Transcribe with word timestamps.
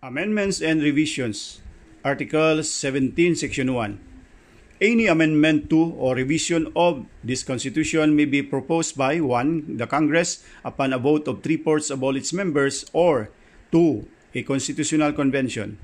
Amendments 0.00 0.64
and 0.64 0.80
Revisions 0.80 1.60
Article 2.00 2.64
17, 2.64 3.36
Section 3.36 3.68
1 3.68 4.00
Any 4.80 5.04
amendment 5.04 5.68
to 5.68 5.92
or 5.92 6.16
revision 6.16 6.72
of 6.72 7.04
this 7.20 7.44
Constitution 7.44 8.16
may 8.16 8.24
be 8.24 8.40
proposed 8.40 8.96
by 8.96 9.20
1. 9.20 9.76
The 9.76 9.84
Congress 9.84 10.40
upon 10.64 10.94
a 10.94 10.98
vote 10.98 11.28
of 11.28 11.44
three-fourths 11.44 11.92
of 11.92 12.00
all 12.02 12.16
its 12.16 12.32
members 12.32 12.88
or 12.96 13.28
2. 13.76 14.08
A 14.36 14.42
Constitutional 14.42 15.12
Convention. 15.12 15.76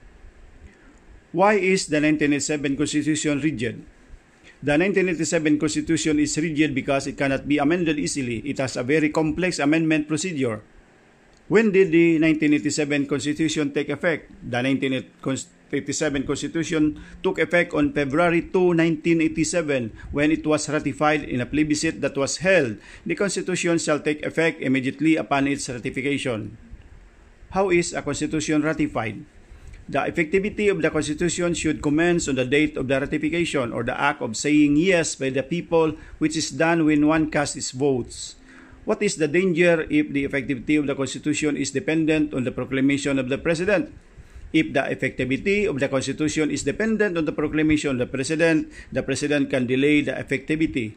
Why 1.37 1.61
is 1.61 1.85
the 1.93 2.01
1987 2.01 2.73
Constitution 2.73 3.45
rigid? 3.45 3.85
The 4.65 4.81
1987 4.81 5.61
Constitution 5.61 6.17
is 6.25 6.41
rigid 6.41 6.75
because 6.75 7.07
it 7.07 7.21
cannot 7.21 7.45
be 7.47 7.59
amended 7.59 8.01
easily. 8.01 8.41
It 8.49 8.65
has 8.65 8.81
a 8.81 8.83
very 8.83 9.11
complex 9.11 9.59
amendment 9.59 10.09
procedure. 10.09 10.65
When 11.47 11.71
did 11.71 11.95
the 11.95 12.19
1987 12.19 13.07
Constitution 13.07 13.71
take 13.71 13.87
effect? 13.87 14.35
The 14.43 14.67
1987 14.67 16.27
Constitution 16.27 16.99
took 17.23 17.39
effect 17.39 17.71
on 17.71 17.95
February 17.95 18.51
2, 18.51 18.75
1987 18.75 19.95
when 20.11 20.35
it 20.35 20.43
was 20.43 20.67
ratified 20.67 21.23
in 21.23 21.39
a 21.39 21.47
plebiscite 21.47 22.03
that 22.03 22.19
was 22.19 22.43
held. 22.43 22.83
The 23.07 23.15
Constitution 23.15 23.79
shall 23.79 24.03
take 24.03 24.27
effect 24.27 24.59
immediately 24.59 25.15
upon 25.15 25.47
its 25.47 25.71
ratification. 25.71 26.59
How 27.55 27.71
is 27.71 27.95
a 27.95 28.03
Constitution 28.03 28.67
ratified? 28.67 29.23
The 29.87 30.03
effectivity 30.03 30.67
of 30.67 30.83
the 30.83 30.91
Constitution 30.91 31.55
should 31.55 31.79
commence 31.79 32.27
on 32.27 32.35
the 32.35 32.45
date 32.45 32.77
of 32.77 32.91
the 32.91 32.99
ratification 32.99 33.71
or 33.71 33.87
the 33.87 33.95
act 33.95 34.19
of 34.19 34.35
saying 34.35 34.75
yes 34.75 35.15
by 35.15 35.31
the 35.31 35.47
people 35.47 35.95
which 36.19 36.35
is 36.35 36.51
done 36.51 36.83
when 36.91 37.07
one 37.07 37.31
casts 37.31 37.55
its 37.55 37.71
votes. 37.71 38.35
What 38.87 39.03
is 39.03 39.19
the 39.19 39.27
danger 39.27 39.83
if 39.91 40.15
the 40.15 40.23
effectivity 40.23 40.79
of 40.79 40.87
the 40.87 40.95
Constitution 40.95 41.59
is 41.59 41.75
dependent 41.75 42.31
on 42.31 42.47
the 42.47 42.55
proclamation 42.55 43.19
of 43.19 43.27
the 43.27 43.35
President? 43.35 43.91
If 44.55 44.71
the 44.71 44.87
effectivity 44.87 45.67
of 45.67 45.83
the 45.83 45.91
Constitution 45.91 46.55
is 46.55 46.63
dependent 46.63 47.19
on 47.19 47.27
the 47.27 47.35
proclamation 47.35 47.99
of 47.99 47.99
the 47.99 48.07
President, 48.07 48.71
the 48.95 49.03
President 49.03 49.51
can 49.51 49.67
delay 49.67 50.07
the 50.07 50.15
effectivity. 50.15 50.95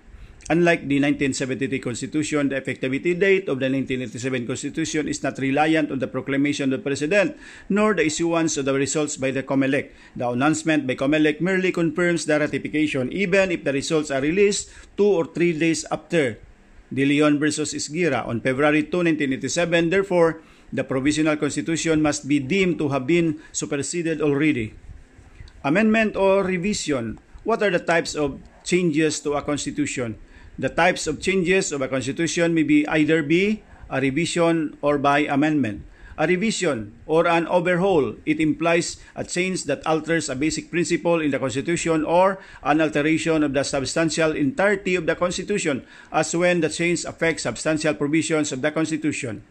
Unlike 0.53 0.85
the 0.85 1.01
1973 1.01 1.81
Constitution, 1.81 2.53
the 2.53 2.61
effectivity 2.61 3.17
date 3.17 3.49
of 3.49 3.57
the 3.57 3.65
1987 3.65 4.45
Constitution 4.45 5.09
is 5.09 5.25
not 5.25 5.41
reliant 5.41 5.89
on 5.89 5.97
the 5.97 6.09
proclamation 6.09 6.69
of 6.69 6.77
the 6.77 6.85
President, 6.85 7.41
nor 7.73 7.97
the 7.97 8.05
issuance 8.05 8.53
of 8.61 8.69
the 8.69 8.73
results 8.77 9.17
by 9.17 9.33
the 9.33 9.41
COMELEC. 9.41 9.89
The 10.13 10.29
announcement 10.29 10.85
by 10.85 10.93
COMELEC 10.93 11.41
merely 11.41 11.73
confirms 11.73 12.29
the 12.29 12.37
ratification, 12.37 13.09
even 13.13 13.49
if 13.49 13.65
the 13.65 13.73
results 13.73 14.13
are 14.13 14.21
released 14.21 14.69
two 14.93 15.09
or 15.09 15.25
three 15.25 15.57
days 15.57 15.89
after 15.89 16.37
De 16.89 17.05
Leon 17.05 17.37
versus 17.37 17.73
Isgira 17.73 18.25
on 18.25 18.41
February 18.41 18.83
2, 18.89 19.05
1987. 19.37 19.89
Therefore, 19.89 20.41
the 20.73 20.83
provisional 20.83 21.37
constitution 21.37 22.01
must 22.01 22.27
be 22.27 22.37
deemed 22.37 22.77
to 22.77 22.89
have 22.89 23.05
been 23.05 23.41
superseded 23.51 24.21
already. 24.21 24.73
Amendment 25.63 26.15
or 26.15 26.43
revision. 26.43 27.19
What 27.43 27.61
are 27.61 27.69
the 27.69 27.81
types 27.81 28.13
of 28.13 28.39
changes 28.63 29.19
to 29.21 29.33
a 29.33 29.41
constitution? 29.41 30.17
The 30.59 30.69
types 30.69 31.07
of 31.07 31.21
changes 31.21 31.71
of 31.71 31.81
a 31.81 31.87
constitution 31.87 32.53
may 32.53 32.63
be 32.63 32.85
either 32.87 33.23
be 33.23 33.63
a 33.89 34.01
revision 34.01 34.77
or 34.81 34.97
by 34.97 35.25
amendment. 35.25 35.88
A 36.19 36.27
revision 36.27 36.99
or 37.07 37.31
an 37.31 37.47
overhaul, 37.47 38.13
it 38.25 38.43
implies 38.43 38.99
a 39.15 39.23
change 39.23 39.63
that 39.71 39.87
alters 39.87 40.27
a 40.27 40.35
basic 40.35 40.69
principle 40.69 41.21
in 41.23 41.31
the 41.31 41.39
Constitution 41.39 42.03
or 42.03 42.43
an 42.61 42.81
alteration 42.81 43.41
of 43.41 43.53
the 43.55 43.63
substantial 43.63 44.35
entirety 44.35 44.95
of 44.99 45.07
the 45.07 45.15
Constitution, 45.15 45.87
as 46.11 46.35
when 46.35 46.59
the 46.59 46.67
change 46.67 47.05
affects 47.05 47.43
substantial 47.43 47.93
provisions 47.95 48.51
of 48.51 48.61
the 48.61 48.69
Constitution. 48.69 49.47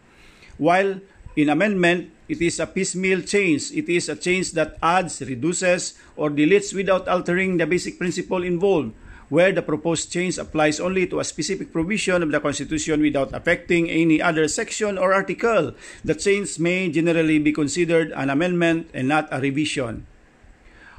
While 0.61 1.01
in 1.35 1.49
amendment, 1.49 2.11
it 2.29 2.39
is 2.39 2.59
a 2.59 2.67
piecemeal 2.67 3.21
change. 3.25 3.71
It 3.71 3.89
is 3.89 4.07
a 4.07 4.15
change 4.15 4.51
that 4.53 4.77
adds, 4.83 5.21
reduces, 5.21 5.97
or 6.15 6.29
deletes 6.29 6.75
without 6.75 7.07
altering 7.07 7.57
the 7.57 7.65
basic 7.65 7.97
principle 7.97 8.43
involved 8.43 8.93
where 9.29 9.53
the 9.53 9.61
proposed 9.61 10.11
change 10.11 10.37
applies 10.37 10.81
only 10.81 11.05
to 11.07 11.21
a 11.21 11.23
specific 11.23 11.71
provision 11.71 12.21
of 12.21 12.33
the 12.33 12.41
Constitution 12.41 13.01
without 13.01 13.33
affecting 13.33 13.89
any 13.89 14.21
other 14.21 14.49
section 14.49 14.97
or 14.97 15.13
article. 15.13 15.73
The 16.03 16.15
change 16.17 16.59
may 16.59 16.89
generally 16.89 17.39
be 17.39 17.53
considered 17.53 18.11
an 18.13 18.29
amendment 18.29 18.89
and 18.93 19.07
not 19.07 19.29
a 19.31 19.39
revision. 19.39 20.05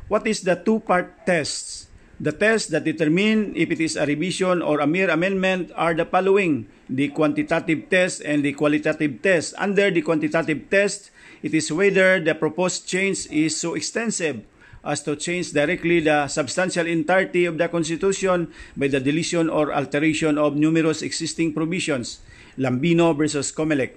What 0.08 0.26
is 0.26 0.42
the 0.42 0.54
two-part 0.54 1.26
test? 1.26 1.86
The 2.20 2.32
tests 2.32 2.68
that 2.70 2.84
determine 2.84 3.56
if 3.56 3.70
it 3.70 3.80
is 3.80 3.96
a 3.96 4.04
revision 4.04 4.60
or 4.60 4.80
a 4.80 4.86
mere 4.86 5.08
amendment 5.08 5.72
are 5.74 5.94
the 5.94 6.04
following 6.04 6.68
the 6.90 7.08
quantitative 7.08 7.88
test 7.88 8.20
and 8.20 8.44
the 8.44 8.52
qualitative 8.52 9.22
test. 9.22 9.54
Under 9.56 9.90
the 9.90 10.02
quantitative 10.02 10.68
test, 10.68 11.10
it 11.42 11.54
is 11.54 11.72
whether 11.72 12.20
the 12.20 12.34
proposed 12.34 12.86
change 12.86 13.24
is 13.32 13.56
so 13.56 13.72
extensive 13.72 14.44
as 14.84 15.02
to 15.02 15.16
change 15.16 15.52
directly 15.52 16.00
the 16.00 16.28
substantial 16.28 16.86
entirety 16.86 17.44
of 17.44 17.58
the 17.58 17.68
Constitution 17.68 18.52
by 18.76 18.88
the 18.88 19.00
deletion 19.00 19.50
or 19.50 19.72
alteration 19.72 20.38
of 20.38 20.56
numerous 20.56 21.02
existing 21.02 21.52
provisions. 21.52 22.20
Lambino 22.58 23.16
versus 23.16 23.52
Comelec. 23.52 23.96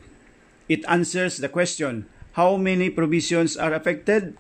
It 0.68 0.84
answers 0.88 1.38
the 1.38 1.50
question, 1.50 2.08
how 2.34 2.58
many 2.58 2.90
provisions 2.90 3.58
are 3.58 3.74
affected? 3.74 4.38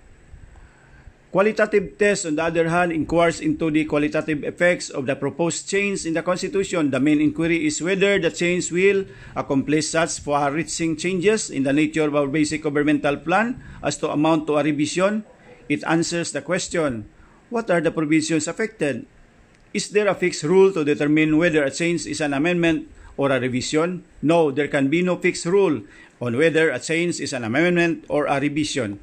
Qualitative 1.33 1.97
test, 1.97 2.27
on 2.27 2.35
the 2.37 2.43
other 2.43 2.69
hand, 2.69 2.91
inquires 2.93 3.41
into 3.41 3.71
the 3.71 3.85
qualitative 3.85 4.43
effects 4.43 4.91
of 4.93 5.07
the 5.07 5.15
proposed 5.15 5.67
change 5.67 6.05
in 6.05 6.13
the 6.13 6.21
Constitution. 6.21 6.91
The 6.91 6.99
main 6.99 7.21
inquiry 7.21 7.65
is 7.65 7.81
whether 7.81 8.19
the 8.19 8.29
change 8.29 8.71
will 8.71 9.05
accomplish 9.35 9.89
such 9.89 10.21
far-reaching 10.21 10.95
changes 10.95 11.49
in 11.49 11.63
the 11.63 11.73
nature 11.73 12.05
of 12.05 12.15
our 12.15 12.27
basic 12.27 12.61
governmental 12.61 13.17
plan 13.17 13.57
as 13.81 13.97
to 13.97 14.11
amount 14.13 14.45
to 14.45 14.57
a 14.57 14.63
revision 14.63 15.25
It 15.69 15.83
answers 15.87 16.31
the 16.31 16.41
question, 16.41 17.07
what 17.49 17.69
are 17.69 17.81
the 17.81 17.91
provisions 17.91 18.47
affected? 18.47 19.05
Is 19.73 19.89
there 19.89 20.07
a 20.07 20.15
fixed 20.15 20.43
rule 20.43 20.71
to 20.73 20.83
determine 20.83 21.37
whether 21.37 21.63
a 21.63 21.71
change 21.71 22.05
is 22.05 22.21
an 22.21 22.33
amendment 22.33 22.89
or 23.17 23.31
a 23.31 23.39
revision? 23.39 24.03
No, 24.21 24.51
there 24.51 24.67
can 24.67 24.89
be 24.89 25.01
no 25.01 25.17
fixed 25.17 25.45
rule 25.45 25.81
on 26.21 26.37
whether 26.37 26.69
a 26.69 26.79
change 26.79 27.19
is 27.19 27.33
an 27.33 27.43
amendment 27.43 28.05
or 28.07 28.25
a 28.25 28.39
revision. 28.39 28.99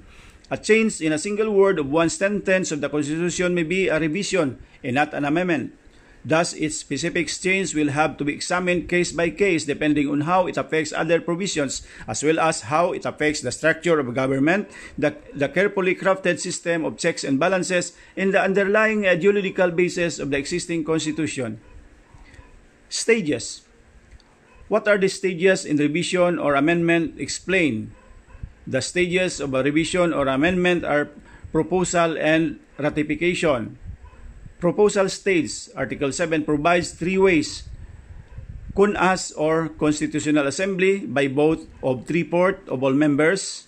A 0.51 0.59
change 0.59 1.01
in 1.01 1.13
a 1.13 1.19
single 1.19 1.51
word 1.51 1.79
of 1.79 1.91
one 1.91 2.11
sentence 2.11 2.73
of 2.73 2.81
the 2.81 2.89
Constitution 2.89 3.55
may 3.55 3.63
be 3.63 3.89
a 3.89 3.99
revision 3.99 4.59
and 4.83 4.95
not 4.95 5.15
an 5.15 5.25
amendment. 5.25 5.75
Thus, 6.21 6.53
its 6.53 6.77
specific 6.77 7.29
change 7.33 7.75
will 7.75 7.97
have 7.97 8.21
to 8.21 8.25
be 8.25 8.37
examined 8.37 8.89
case 8.93 9.11
by 9.13 9.31
case 9.31 9.65
depending 9.65 10.09
on 10.09 10.29
how 10.29 10.47
it 10.47 10.61
affects 10.61 10.93
other 10.93 11.21
provisions 11.21 11.81
as 12.07 12.23
well 12.23 12.39
as 12.39 12.69
how 12.69 12.93
it 12.93 13.09
affects 13.09 13.41
the 13.41 13.53
structure 13.53 13.99
of 13.99 14.13
government, 14.15 14.69
the, 14.99 15.17
the 15.33 15.49
carefully 15.49 15.95
crafted 15.97 16.39
system 16.39 16.85
of 16.85 16.99
checks 16.99 17.25
and 17.25 17.41
balances, 17.41 17.97
and 18.17 18.35
the 18.35 18.41
underlying 18.41 19.07
ideological 19.07 19.71
basis 19.71 20.19
of 20.19 20.31
the 20.31 20.37
existing 20.37 20.85
constitution. 20.85 21.59
Stages. 22.91 23.63
What 24.69 24.87
are 24.87 24.99
the 24.99 25.09
stages 25.09 25.65
in 25.65 25.79
revision 25.79 26.39
or 26.39 26.55
amendment? 26.55 27.19
Explain. 27.19 27.93
The 28.67 28.83
stages 28.83 29.41
of 29.41 29.55
a 29.55 29.63
revision 29.63 30.13
or 30.13 30.29
amendment 30.29 30.85
are 30.85 31.09
proposal 31.51 32.19
and 32.19 32.61
ratification. 32.79 33.79
Proposal 34.61 35.09
states, 35.09 35.73
Article 35.73 36.13
7 36.13 36.45
provides 36.45 36.93
three 36.93 37.17
ways 37.17 37.65
CONAS 38.77 39.33
or 39.33 39.73
Constitutional 39.81 40.47
Assembly 40.47 41.09
by 41.09 41.33
vote 41.33 41.65
of 41.83 42.05
three-fourths 42.05 42.69
of 42.69 42.85
all 42.85 42.93
members, 42.93 43.67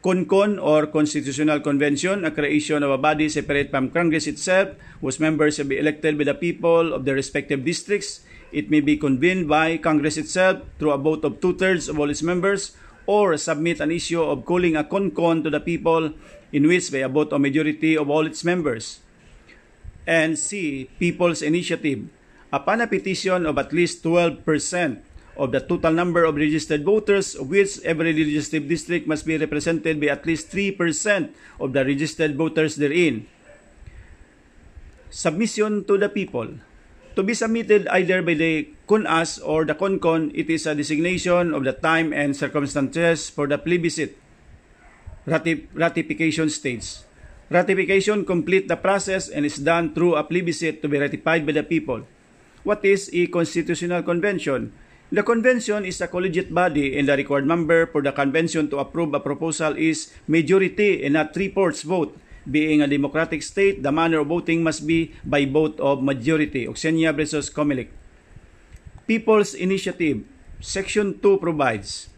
CONCON 0.00 0.56
or 0.58 0.88
Constitutional 0.88 1.60
Convention, 1.60 2.24
a 2.24 2.32
creation 2.32 2.82
of 2.82 2.90
a 2.90 2.96
body 2.96 3.28
separate 3.28 3.68
from 3.68 3.92
Congress 3.92 4.26
itself, 4.26 4.72
whose 5.04 5.20
members 5.20 5.56
shall 5.60 5.68
be 5.68 5.76
elected 5.76 6.16
by 6.16 6.24
the 6.24 6.34
people 6.34 6.96
of 6.96 7.04
their 7.04 7.14
respective 7.14 7.62
districts. 7.62 8.24
It 8.50 8.72
may 8.72 8.80
be 8.80 8.96
convened 8.96 9.52
by 9.52 9.76
Congress 9.76 10.16
itself 10.16 10.64
through 10.80 10.96
a 10.96 10.98
vote 10.98 11.28
of 11.28 11.44
two-thirds 11.44 11.92
of 11.92 12.00
all 12.00 12.08
its 12.08 12.24
members, 12.24 12.72
or 13.04 13.36
submit 13.36 13.80
an 13.80 13.92
issue 13.92 14.24
of 14.24 14.48
calling 14.48 14.76
a 14.76 14.82
CONCON 14.82 15.44
to 15.44 15.50
the 15.50 15.60
people 15.60 16.16
in 16.56 16.66
which 16.66 16.90
by 16.90 17.04
a 17.04 17.08
vote 17.08 17.36
of 17.36 17.44
majority 17.44 17.96
of 18.00 18.08
all 18.08 18.24
its 18.24 18.42
members 18.42 19.04
and 20.06 20.38
C. 20.38 20.88
People's 20.98 21.42
Initiative. 21.42 22.08
Upon 22.52 22.80
a 22.80 22.86
petition 22.86 23.46
of 23.46 23.58
at 23.58 23.72
least 23.72 24.02
12% 24.02 24.42
of 25.36 25.52
the 25.52 25.60
total 25.60 25.92
number 25.92 26.24
of 26.24 26.36
registered 26.36 26.84
voters, 26.84 27.38
which 27.38 27.80
every 27.84 28.12
legislative 28.12 28.68
district 28.68 29.06
must 29.06 29.24
be 29.24 29.38
represented 29.38 30.00
by 30.00 30.08
at 30.08 30.26
least 30.26 30.50
3% 30.50 31.30
of 31.60 31.72
the 31.72 31.84
registered 31.84 32.36
voters 32.36 32.76
therein. 32.76 33.26
Submission 35.10 35.84
to 35.84 35.96
the 35.96 36.08
people. 36.08 36.60
To 37.16 37.22
be 37.22 37.34
submitted 37.34 37.88
either 37.88 38.22
by 38.22 38.34
the 38.34 38.68
CONAS 38.86 39.38
or 39.42 39.64
the 39.64 39.74
CONCON, 39.74 40.30
it 40.34 40.48
is 40.48 40.66
a 40.66 40.74
designation 40.74 41.54
of 41.54 41.64
the 41.64 41.72
time 41.72 42.12
and 42.12 42.36
circumstances 42.36 43.30
for 43.30 43.46
the 43.46 43.58
plebiscite 43.58 44.16
ratification 45.26 46.48
stage. 46.50 47.02
Ratification 47.50 48.22
complete 48.22 48.70
the 48.70 48.78
process 48.78 49.26
and 49.26 49.42
is 49.42 49.58
done 49.58 49.90
through 49.90 50.14
a 50.14 50.22
plebiscite 50.22 50.78
to 50.82 50.88
be 50.88 51.02
ratified 51.02 51.42
by 51.42 51.50
the 51.50 51.66
people. 51.66 52.06
What 52.62 52.84
is 52.86 53.10
a 53.12 53.26
constitutional 53.26 54.06
convention? 54.06 54.70
The 55.10 55.26
convention 55.26 55.82
is 55.82 55.98
a 55.98 56.06
collegiate 56.06 56.54
body 56.54 56.94
and 56.94 57.10
the 57.10 57.18
required 57.18 57.50
member 57.50 57.90
for 57.90 58.06
the 58.06 58.14
convention 58.14 58.70
to 58.70 58.78
approve 58.78 59.10
a 59.14 59.18
proposal 59.18 59.74
is 59.74 60.14
majority 60.30 61.02
and 61.02 61.18
not 61.18 61.34
three-fourths 61.34 61.82
vote. 61.82 62.14
Being 62.46 62.82
a 62.82 62.86
democratic 62.86 63.42
state, 63.42 63.82
the 63.82 63.90
manner 63.90 64.22
of 64.22 64.30
voting 64.30 64.62
must 64.62 64.86
be 64.86 65.10
by 65.26 65.42
vote 65.44 65.74
of 65.82 66.06
majority. 66.06 66.70
Oxenia 66.70 67.10
versus 67.10 67.50
Comelec. 67.50 67.90
People's 69.10 69.58
Initiative. 69.58 70.22
Section 70.60 71.18
2 71.18 71.38
provides 71.38 72.09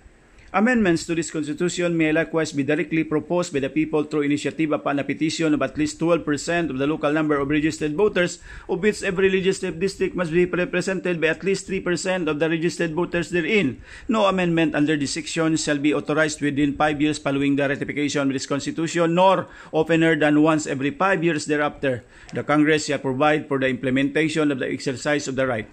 Amendments 0.52 1.08
to 1.08 1.16
this 1.16 1.32
constitution 1.32 1.96
may 1.96 2.12
likewise 2.12 2.52
be 2.52 2.60
directly 2.60 3.08
proposed 3.08 3.56
by 3.56 3.60
the 3.64 3.72
people 3.72 4.04
through 4.04 4.28
initiative 4.28 4.70
upon 4.70 4.98
a 5.00 5.04
petition 5.04 5.54
of 5.56 5.62
at 5.64 5.78
least 5.80 5.96
12% 5.96 6.68
of 6.68 6.76
the 6.76 6.86
local 6.86 7.10
number 7.10 7.40
of 7.40 7.48
registered 7.48 7.96
voters, 7.96 8.36
of 8.68 8.84
which 8.84 9.02
every 9.02 9.30
legislative 9.32 9.80
district 9.80 10.14
must 10.14 10.30
be 10.30 10.44
represented 10.44 11.22
by 11.22 11.28
at 11.28 11.42
least 11.42 11.66
3% 11.68 12.28
of 12.28 12.38
the 12.38 12.50
registered 12.50 12.92
voters 12.92 13.30
therein. 13.30 13.80
No 14.08 14.26
amendment 14.26 14.74
under 14.74 14.94
this 14.94 15.16
section 15.16 15.56
shall 15.56 15.78
be 15.78 15.94
authorized 15.94 16.42
within 16.42 16.76
five 16.76 17.00
years 17.00 17.16
following 17.16 17.56
the 17.56 17.66
ratification 17.66 18.28
of 18.28 18.34
this 18.34 18.44
constitution, 18.44 19.14
nor 19.14 19.48
oftener 19.72 20.20
than 20.20 20.42
once 20.42 20.66
every 20.66 20.90
five 20.90 21.24
years 21.24 21.46
thereafter. 21.46 22.04
The 22.34 22.44
Congress 22.44 22.92
shall 22.92 22.98
provide 23.00 23.48
for 23.48 23.58
the 23.58 23.72
implementation 23.72 24.52
of 24.52 24.58
the 24.58 24.68
exercise 24.68 25.26
of 25.28 25.36
the 25.36 25.46
right. 25.46 25.68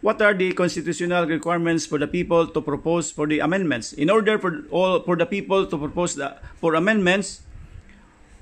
What 0.00 0.22
are 0.22 0.32
the 0.32 0.54
constitutional 0.54 1.26
requirements 1.26 1.82
for 1.86 1.98
the 1.98 2.06
people 2.06 2.46
to 2.46 2.60
propose 2.62 3.10
for 3.10 3.26
the 3.26 3.40
amendments? 3.40 3.92
In 3.92 4.10
order 4.10 4.38
for 4.38 4.62
all 4.70 5.02
for 5.02 5.18
the 5.18 5.26
people 5.26 5.66
to 5.66 5.76
propose 5.76 6.14
the, 6.14 6.38
for 6.62 6.78
amendments, 6.78 7.42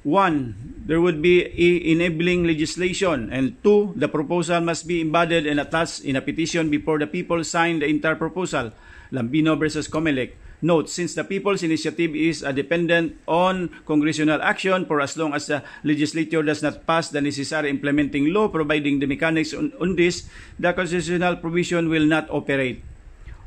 one, 0.04 0.54
there 0.84 1.00
would 1.00 1.24
be 1.24 1.42
a 1.48 1.68
enabling 1.90 2.44
legislation, 2.44 3.32
and 3.32 3.56
two, 3.64 3.96
the 3.96 4.06
proposal 4.06 4.60
must 4.60 4.86
be 4.86 5.00
embodied 5.00 5.48
and 5.48 5.58
attached 5.58 6.04
in 6.04 6.14
a 6.14 6.22
petition 6.22 6.68
before 6.70 7.00
the 7.00 7.08
people 7.08 7.42
sign 7.42 7.80
the 7.80 7.88
entire 7.88 8.14
proposal. 8.14 8.70
Lambino 9.10 9.58
versus 9.58 9.88
Comelec. 9.88 10.36
Note, 10.66 10.90
since 10.90 11.14
the 11.14 11.22
People's 11.22 11.62
Initiative 11.62 12.10
is 12.18 12.42
a 12.42 12.50
dependent 12.50 13.14
on 13.30 13.70
congressional 13.86 14.42
action 14.42 14.82
for 14.82 14.98
as 14.98 15.14
long 15.14 15.30
as 15.30 15.46
the 15.46 15.62
legislature 15.86 16.42
does 16.42 16.58
not 16.58 16.82
pass 16.82 17.14
the 17.14 17.22
necessary 17.22 17.70
implementing 17.70 18.34
law 18.34 18.50
providing 18.50 18.98
the 18.98 19.06
mechanics 19.06 19.54
on, 19.54 19.70
on 19.78 19.94
this, 19.94 20.26
the 20.58 20.74
constitutional 20.74 21.38
provision 21.38 21.86
will 21.86 22.02
not 22.02 22.26
operate. 22.34 22.82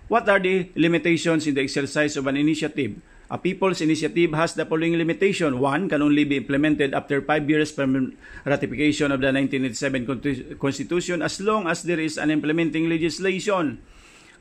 What 0.07 0.31
are 0.31 0.39
the 0.39 0.71
limitations 0.79 1.43
in 1.43 1.59
the 1.59 1.61
exercise 1.67 2.15
of 2.15 2.25
an 2.25 2.39
initiative? 2.39 2.95
A 3.29 3.37
people's 3.37 3.83
initiative 3.83 4.31
has 4.33 4.55
the 4.55 4.65
following 4.65 4.95
limitation. 4.95 5.59
One, 5.59 5.91
can 5.91 6.01
only 6.01 6.23
be 6.23 6.37
implemented 6.37 6.95
after 6.95 7.21
five 7.21 7.45
years 7.49 7.69
from 7.69 8.15
ratification 8.47 9.11
of 9.11 9.19
the 9.19 9.29
1987 9.35 10.55
Constitution 10.57 11.21
as 11.21 11.37
long 11.43 11.67
as 11.67 11.83
there 11.83 11.99
is 11.99 12.17
an 12.17 12.31
implementing 12.31 12.87
legislation. 12.87 13.83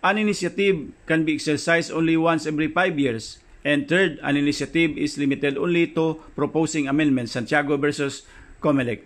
An 0.03 0.19
initiative 0.19 0.95
can 1.07 1.25
be 1.25 1.35
exercised 1.35 1.91
only 1.91 2.17
once 2.17 2.47
every 2.47 2.69
five 2.71 2.99
years. 2.99 3.39
And 3.65 3.89
third, 3.91 4.23
an 4.23 4.37
initiative 4.37 4.97
is 4.97 5.19
limited 5.19 5.59
only 5.59 5.91
to 5.99 6.23
proposing 6.39 6.87
amendments. 6.87 7.33
Santiago 7.33 7.77
versus 7.77 8.23
Comelec. 8.63 9.03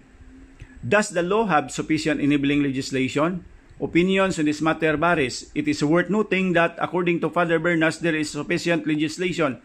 Does 0.87 1.11
the 1.11 1.23
law 1.23 1.47
have 1.47 1.73
sufficient 1.73 2.21
enabling 2.21 2.63
legislation? 2.63 3.45
Opinions 3.81 4.39
on 4.39 4.45
this 4.45 4.61
matter 4.61 4.97
varies. 4.97 5.51
It 5.55 5.67
is 5.67 5.83
worth 5.83 6.11
noting 6.11 6.53
that 6.53 6.77
according 6.79 7.21
to 7.21 7.31
Father 7.31 7.59
Bernas, 7.59 7.99
there 7.99 8.15
is 8.15 8.31
sufficient 8.31 8.87
legislation. 8.87 9.63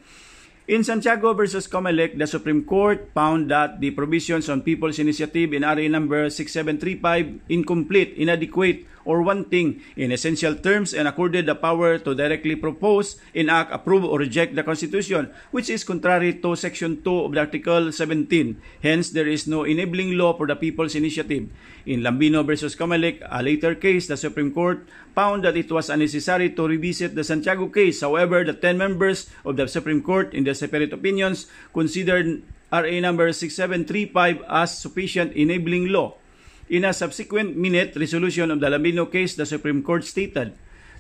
In 0.68 0.84
Santiago 0.84 1.32
versus 1.34 1.68
Comelec, 1.68 2.18
the 2.18 2.28
Supreme 2.28 2.64
Court 2.64 3.08
found 3.14 3.52
that 3.52 3.80
the 3.80 3.92
provisions 3.92 4.50
on 4.50 4.62
People's 4.62 5.00
Initiative 5.00 5.54
in 5.54 5.64
RA 5.64 5.88
number 5.88 6.30
6735 6.30 7.40
incomplete, 7.48 8.16
inadequate, 8.18 8.84
or 9.08 9.24
wanting 9.24 9.80
in 9.96 10.12
essential 10.12 10.52
terms 10.54 10.92
and 10.92 11.08
accorded 11.08 11.48
the 11.48 11.56
power 11.56 11.96
to 11.98 12.12
directly 12.12 12.60
propose, 12.60 13.16
enact, 13.32 13.72
approve, 13.72 14.04
or 14.04 14.20
reject 14.20 14.54
the 14.54 14.68
Constitution, 14.68 15.32
which 15.56 15.72
is 15.72 15.88
contrary 15.88 16.36
to 16.44 16.60
Section 16.60 17.00
2 17.02 17.32
of 17.32 17.38
Article 17.38 17.90
17. 17.96 18.60
Hence, 18.84 19.16
there 19.16 19.28
is 19.32 19.48
no 19.48 19.64
enabling 19.64 20.20
law 20.20 20.36
for 20.36 20.46
the 20.46 20.60
People's 20.60 20.94
Initiative. 20.94 21.48
In 21.88 22.04
Lambino 22.04 22.44
versus 22.44 22.76
Comelec, 22.76 23.24
a 23.24 23.40
later 23.42 23.74
case, 23.74 24.12
the 24.12 24.20
Supreme 24.20 24.52
Court 24.52 24.84
found 25.16 25.48
that 25.48 25.56
it 25.56 25.72
was 25.72 25.90
unnecessary 25.90 26.52
to 26.52 26.68
revisit 26.68 27.16
the 27.16 27.24
Santiago 27.24 27.72
case. 27.72 28.04
However, 28.04 28.44
the 28.44 28.54
10 28.54 28.78
members 28.78 29.32
of 29.48 29.56
the 29.56 29.72
Supreme 29.72 30.04
Court, 30.04 30.36
in 30.36 30.44
their 30.44 30.54
separate 30.54 30.92
opinions, 30.92 31.48
considered 31.74 32.44
RA 32.68 33.00
number 33.00 33.32
6735 33.32 34.44
as 34.52 34.78
sufficient 34.78 35.32
enabling 35.32 35.88
law. 35.88 36.20
In 36.68 36.84
a 36.84 36.92
subsequent 36.92 37.56
minute 37.56 37.96
resolution 37.96 38.52
of 38.52 38.60
the 38.60 38.68
Lamino 38.68 39.08
case, 39.08 39.40
the 39.40 39.48
Supreme 39.48 39.80
Court 39.80 40.04
stated, 40.04 40.52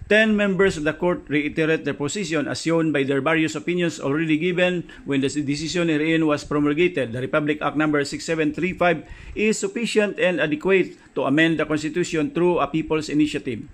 Ten 0.07 0.39
members 0.39 0.79
of 0.79 0.87
the 0.87 0.95
court 0.95 1.27
reiterate 1.27 1.83
their 1.83 1.99
position 1.99 2.47
as 2.47 2.63
shown 2.63 2.95
by 2.95 3.03
their 3.03 3.19
various 3.19 3.59
opinions 3.59 3.99
already 3.99 4.39
given 4.39 4.87
when 5.03 5.19
the 5.19 5.27
decision 5.27 5.91
herein 5.91 6.23
was 6.23 6.47
promulgated. 6.47 7.11
The 7.11 7.19
Republic 7.19 7.59
Act 7.59 7.75
No. 7.75 7.91
6735 7.91 9.03
is 9.35 9.59
sufficient 9.59 10.15
and 10.15 10.39
adequate 10.39 10.95
to 11.15 11.27
amend 11.27 11.59
the 11.59 11.67
Constitution 11.67 12.31
through 12.31 12.63
a 12.63 12.71
people's 12.71 13.11
initiative. 13.11 13.67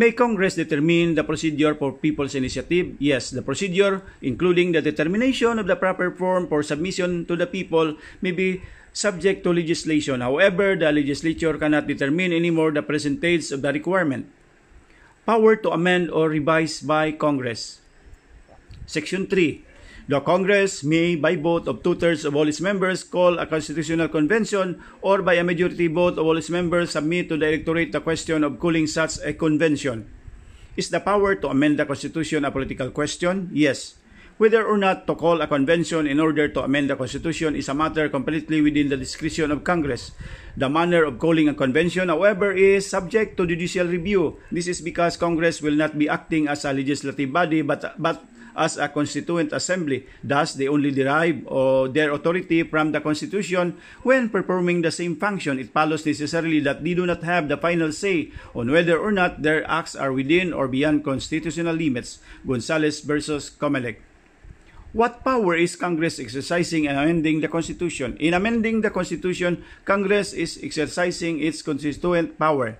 May 0.00 0.16
Congress 0.16 0.56
determine 0.56 1.12
the 1.12 1.28
procedure 1.28 1.74
for 1.74 1.92
people's 1.92 2.32
initiative? 2.32 2.96
Yes, 2.96 3.28
the 3.28 3.44
procedure, 3.44 4.00
including 4.22 4.72
the 4.72 4.80
determination 4.80 5.58
of 5.58 5.66
the 5.68 5.76
proper 5.76 6.08
form 6.16 6.48
for 6.48 6.62
submission 6.62 7.28
to 7.28 7.36
the 7.36 7.44
people, 7.44 8.00
may 8.22 8.32
be 8.32 8.64
subject 8.92 9.44
to 9.44 9.52
legislation. 9.52 10.20
However, 10.20 10.76
the 10.76 10.92
legislature 10.92 11.56
cannot 11.58 11.86
determine 11.86 12.32
anymore 12.32 12.72
the 12.72 12.82
percentage 12.82 13.50
of 13.52 13.62
the 13.62 13.72
requirement. 13.72 14.26
Power 15.26 15.56
to 15.56 15.70
amend 15.70 16.10
or 16.10 16.28
revise 16.28 16.80
by 16.80 17.12
Congress. 17.12 17.80
Section 18.86 19.26
3. 19.26 19.64
The 20.10 20.18
Congress 20.18 20.82
may, 20.82 21.14
by 21.14 21.36
vote 21.38 21.70
of 21.70 21.86
two-thirds 21.86 22.26
of 22.26 22.34
all 22.34 22.50
its 22.50 22.58
members, 22.58 23.06
call 23.06 23.38
a 23.38 23.46
constitutional 23.46 24.10
convention 24.10 24.82
or 25.02 25.22
by 25.22 25.38
a 25.38 25.46
majority 25.46 25.86
vote 25.86 26.18
of 26.18 26.26
all 26.26 26.34
its 26.34 26.50
members 26.50 26.90
submit 26.98 27.28
to 27.28 27.38
the 27.38 27.46
electorate 27.46 27.92
the 27.92 28.00
question 28.00 28.42
of 28.42 28.58
calling 28.58 28.90
such 28.90 29.22
a 29.22 29.30
convention. 29.30 30.10
Is 30.74 30.90
the 30.90 30.98
power 30.98 31.38
to 31.38 31.46
amend 31.46 31.78
the 31.78 31.86
Constitution 31.86 32.42
a 32.44 32.50
political 32.50 32.90
question? 32.90 33.50
Yes. 33.52 33.99
Whether 34.40 34.64
or 34.64 34.80
not 34.80 35.04
to 35.04 35.12
call 35.12 35.44
a 35.44 35.46
convention 35.46 36.08
in 36.08 36.16
order 36.16 36.48
to 36.48 36.64
amend 36.64 36.88
the 36.88 36.96
Constitution 36.96 37.52
is 37.52 37.68
a 37.68 37.76
matter 37.76 38.08
completely 38.08 38.64
within 38.64 38.88
the 38.88 38.96
discretion 38.96 39.52
of 39.52 39.68
Congress. 39.68 40.16
The 40.56 40.72
manner 40.72 41.04
of 41.04 41.20
calling 41.20 41.52
a 41.52 41.52
convention, 41.52 42.08
however, 42.08 42.48
is 42.48 42.88
subject 42.88 43.36
to 43.36 43.44
judicial 43.44 43.84
review. 43.84 44.40
This 44.48 44.64
is 44.64 44.80
because 44.80 45.20
Congress 45.20 45.60
will 45.60 45.76
not 45.76 46.00
be 46.00 46.08
acting 46.08 46.48
as 46.48 46.64
a 46.64 46.72
legislative 46.72 47.28
body 47.28 47.60
but, 47.60 47.84
but 48.00 48.24
as 48.56 48.80
a 48.80 48.88
constituent 48.88 49.52
assembly. 49.52 50.08
Thus, 50.24 50.56
they 50.56 50.72
only 50.72 50.90
derive 50.90 51.44
uh, 51.44 51.92
their 51.92 52.08
authority 52.08 52.64
from 52.64 52.96
the 52.96 53.04
Constitution 53.04 53.76
when 54.08 54.32
performing 54.32 54.80
the 54.80 54.90
same 54.90 55.20
function. 55.20 55.60
It 55.60 55.68
follows 55.68 56.08
necessarily 56.08 56.64
that 56.64 56.80
they 56.82 56.96
do 56.96 57.04
not 57.04 57.22
have 57.28 57.52
the 57.52 57.60
final 57.60 57.92
say 57.92 58.32
on 58.56 58.72
whether 58.72 58.96
or 58.96 59.12
not 59.12 59.44
their 59.44 59.68
acts 59.68 59.92
are 59.92 60.16
within 60.16 60.56
or 60.56 60.64
beyond 60.66 61.04
constitutional 61.04 61.76
limits. 61.76 62.24
Gonzales 62.48 63.04
versus 63.04 63.52
Comelec. 63.52 64.00
What 64.90 65.22
power 65.22 65.54
is 65.54 65.78
Congress 65.78 66.18
exercising 66.18 66.90
in 66.90 66.98
amending 66.98 67.38
the 67.40 67.46
Constitution? 67.46 68.18
In 68.18 68.34
amending 68.34 68.82
the 68.82 68.90
Constitution, 68.90 69.62
Congress 69.86 70.34
is 70.34 70.58
exercising 70.58 71.38
its 71.38 71.62
constituent 71.62 72.34
power. 72.42 72.74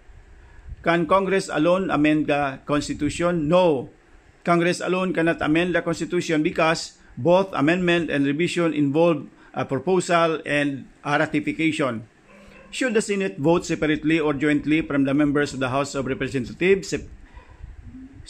Can 0.83 1.07
Congress 1.07 1.47
alone 1.47 1.87
amend 1.87 2.26
the 2.26 2.59
Constitution? 2.67 3.47
No. 3.47 3.95
Congress 4.43 4.81
alone 4.83 5.14
cannot 5.14 5.38
amend 5.38 5.79
the 5.79 5.83
Constitution 5.87 6.43
because 6.43 6.99
both 7.14 7.47
amendment 7.55 8.11
and 8.11 8.26
revision 8.26 8.75
involve 8.75 9.31
a 9.55 9.62
proposal 9.64 10.43
and 10.43 10.90
a 11.05 11.14
ratification. 11.14 12.11
Should 12.75 12.95
the 12.95 13.02
Senate 13.02 13.38
vote 13.38 13.67
separately 13.67 14.19
or 14.19 14.35
jointly 14.35 14.83
from 14.83 15.05
the 15.07 15.14
members 15.14 15.55
of 15.55 15.61
the 15.61 15.71
House 15.71 15.95
of 15.95 16.07
Representatives 16.07 16.90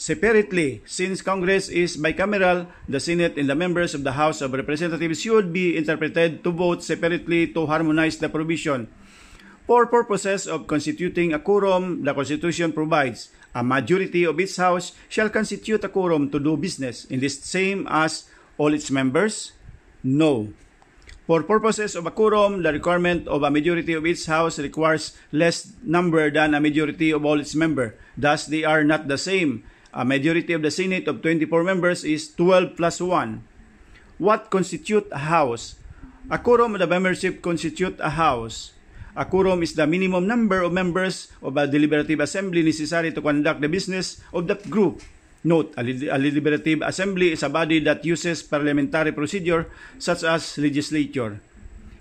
separately. 0.00 0.80
Since 0.88 1.20
Congress 1.20 1.68
is 1.68 2.00
bicameral, 2.00 2.72
the 2.88 2.96
Senate 2.96 3.36
and 3.36 3.52
the 3.52 3.54
members 3.54 3.92
of 3.92 4.00
the 4.00 4.16
House 4.16 4.40
of 4.40 4.56
Representatives 4.56 5.20
should 5.20 5.52
be 5.52 5.76
interpreted 5.76 6.40
to 6.40 6.50
vote 6.50 6.80
separately 6.80 7.52
to 7.52 7.68
harmonize 7.68 8.16
the 8.16 8.32
provision. 8.32 8.88
For 9.68 9.84
purposes 9.84 10.48
of 10.48 10.66
constituting 10.66 11.36
a 11.36 11.38
quorum, 11.38 12.02
the 12.02 12.16
Constitution 12.16 12.72
provides 12.72 13.28
a 13.54 13.62
majority 13.62 14.24
of 14.24 14.40
its 14.40 14.56
House 14.56 14.96
shall 15.12 15.28
constitute 15.28 15.84
a 15.84 15.92
quorum 15.92 16.32
to 16.32 16.40
do 16.40 16.56
business 16.56 17.04
in 17.04 17.20
this 17.20 17.36
same 17.38 17.86
as 17.90 18.24
all 18.56 18.72
its 18.72 18.90
members? 18.90 19.52
No. 20.02 20.48
For 21.28 21.44
purposes 21.44 21.94
of 21.94 22.06
a 22.06 22.10
quorum, 22.10 22.64
the 22.64 22.72
requirement 22.72 23.28
of 23.28 23.44
a 23.44 23.52
majority 23.52 23.92
of 23.92 24.06
its 24.06 24.24
House 24.24 24.58
requires 24.58 25.12
less 25.30 25.76
number 25.84 26.32
than 26.32 26.56
a 26.56 26.60
majority 26.60 27.12
of 27.12 27.22
all 27.22 27.38
its 27.38 27.54
members. 27.54 27.92
Thus, 28.16 28.46
they 28.46 28.64
are 28.64 28.82
not 28.82 29.06
the 29.06 29.20
same. 29.20 29.62
A 29.90 30.04
majority 30.04 30.54
of 30.54 30.62
the 30.62 30.70
Senate 30.70 31.10
of 31.10 31.18
24 31.18 31.64
members 31.64 32.06
is 32.06 32.30
12 32.38 32.78
plus 32.78 33.02
1. 33.02 33.42
What 34.22 34.46
constitute 34.46 35.10
a 35.10 35.26
house? 35.26 35.74
A 36.30 36.38
quorum 36.38 36.78
of 36.78 36.80
the 36.80 36.86
membership 36.86 37.42
constitute 37.42 37.98
a 37.98 38.14
house. 38.14 38.70
A 39.18 39.26
quorum 39.26 39.66
is 39.66 39.74
the 39.74 39.90
minimum 39.90 40.30
number 40.30 40.62
of 40.62 40.70
members 40.70 41.32
of 41.42 41.56
a 41.56 41.66
deliberative 41.66 42.20
assembly 42.20 42.62
necessary 42.62 43.10
to 43.10 43.20
conduct 43.20 43.60
the 43.60 43.68
business 43.68 44.22
of 44.30 44.46
the 44.46 44.54
group. 44.70 45.02
Note, 45.42 45.74
a 45.76 45.82
deliberative 45.82 46.86
assembly 46.86 47.32
is 47.32 47.42
a 47.42 47.48
body 47.48 47.80
that 47.80 48.04
uses 48.04 48.44
parliamentary 48.44 49.10
procedure 49.10 49.66
such 49.98 50.22
as 50.22 50.58
legislature. 50.58 51.40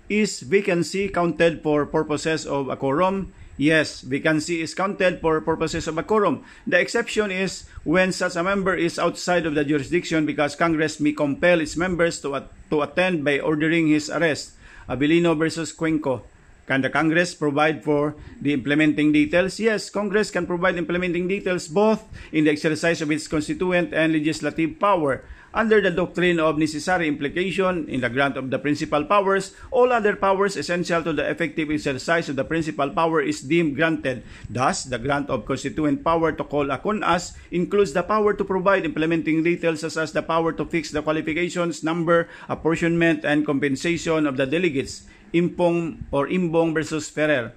Is 0.06 0.46
vacancy 0.46 1.08
counted 1.08 1.62
for 1.62 1.86
purposes 1.86 2.46
of 2.46 2.68
a 2.68 2.76
quorum? 2.76 3.32
Yes, 3.60 4.00
vacancy 4.00 4.64
is 4.64 4.72
counted 4.72 5.20
for 5.20 5.36
purposes 5.44 5.84
of 5.84 6.00
a 6.00 6.02
quorum. 6.02 6.48
The 6.64 6.80
exception 6.80 7.28
is 7.28 7.68
when 7.84 8.08
such 8.08 8.32
a 8.32 8.42
member 8.42 8.72
is 8.72 8.96
outside 8.96 9.44
of 9.44 9.52
the 9.52 9.68
jurisdiction 9.68 10.24
because 10.24 10.56
Congress 10.56 10.96
may 10.96 11.12
compel 11.12 11.60
its 11.60 11.76
members 11.76 12.24
to, 12.24 12.48
to 12.72 12.80
attend 12.80 13.20
by 13.20 13.36
ordering 13.36 13.92
his 13.92 14.08
arrest. 14.08 14.56
Abilino 14.88 15.36
versus 15.36 15.76
Cuenco. 15.76 16.24
Can 16.70 16.86
the 16.86 16.94
Congress 16.94 17.34
provide 17.34 17.82
for 17.82 18.14
the 18.38 18.54
implementing 18.54 19.10
details? 19.10 19.58
Yes, 19.58 19.90
Congress 19.90 20.30
can 20.30 20.46
provide 20.46 20.78
implementing 20.78 21.26
details 21.26 21.66
both 21.66 22.06
in 22.30 22.46
the 22.46 22.54
exercise 22.54 23.02
of 23.02 23.10
its 23.10 23.26
constituent 23.26 23.90
and 23.90 24.14
legislative 24.14 24.78
power. 24.78 25.26
Under 25.50 25.82
the 25.82 25.90
doctrine 25.90 26.38
of 26.38 26.62
necessary 26.62 27.10
implication 27.10 27.90
in 27.90 27.98
the 27.98 28.08
grant 28.08 28.38
of 28.38 28.54
the 28.54 28.58
principal 28.62 29.02
powers, 29.02 29.50
all 29.74 29.90
other 29.90 30.14
powers 30.14 30.54
essential 30.54 31.02
to 31.02 31.10
the 31.10 31.26
effective 31.26 31.74
exercise 31.74 32.30
of 32.30 32.38
the 32.38 32.46
principal 32.46 32.86
power 32.94 33.18
is 33.18 33.42
deemed 33.42 33.74
granted. 33.74 34.22
Thus, 34.46 34.86
the 34.86 35.02
grant 35.02 35.26
of 35.26 35.50
constituent 35.50 36.06
power 36.06 36.30
to 36.30 36.44
call 36.46 36.70
a 36.70 36.78
CONAS 36.78 37.34
includes 37.50 37.98
the 37.98 38.06
power 38.06 38.30
to 38.30 38.46
provide 38.46 38.86
implementing 38.86 39.42
details 39.42 39.82
such 39.82 39.98
as 39.98 40.14
the 40.14 40.22
power 40.22 40.54
to 40.54 40.62
fix 40.62 40.94
the 40.94 41.02
qualifications, 41.02 41.82
number, 41.82 42.30
apportionment, 42.46 43.26
and 43.26 43.42
compensation 43.42 44.30
of 44.30 44.38
the 44.38 44.46
delegates. 44.46 45.10
Impong 45.32 46.04
or 46.10 46.28
Imbong 46.28 46.74
versus 46.74 47.08
Ferrer. 47.08 47.52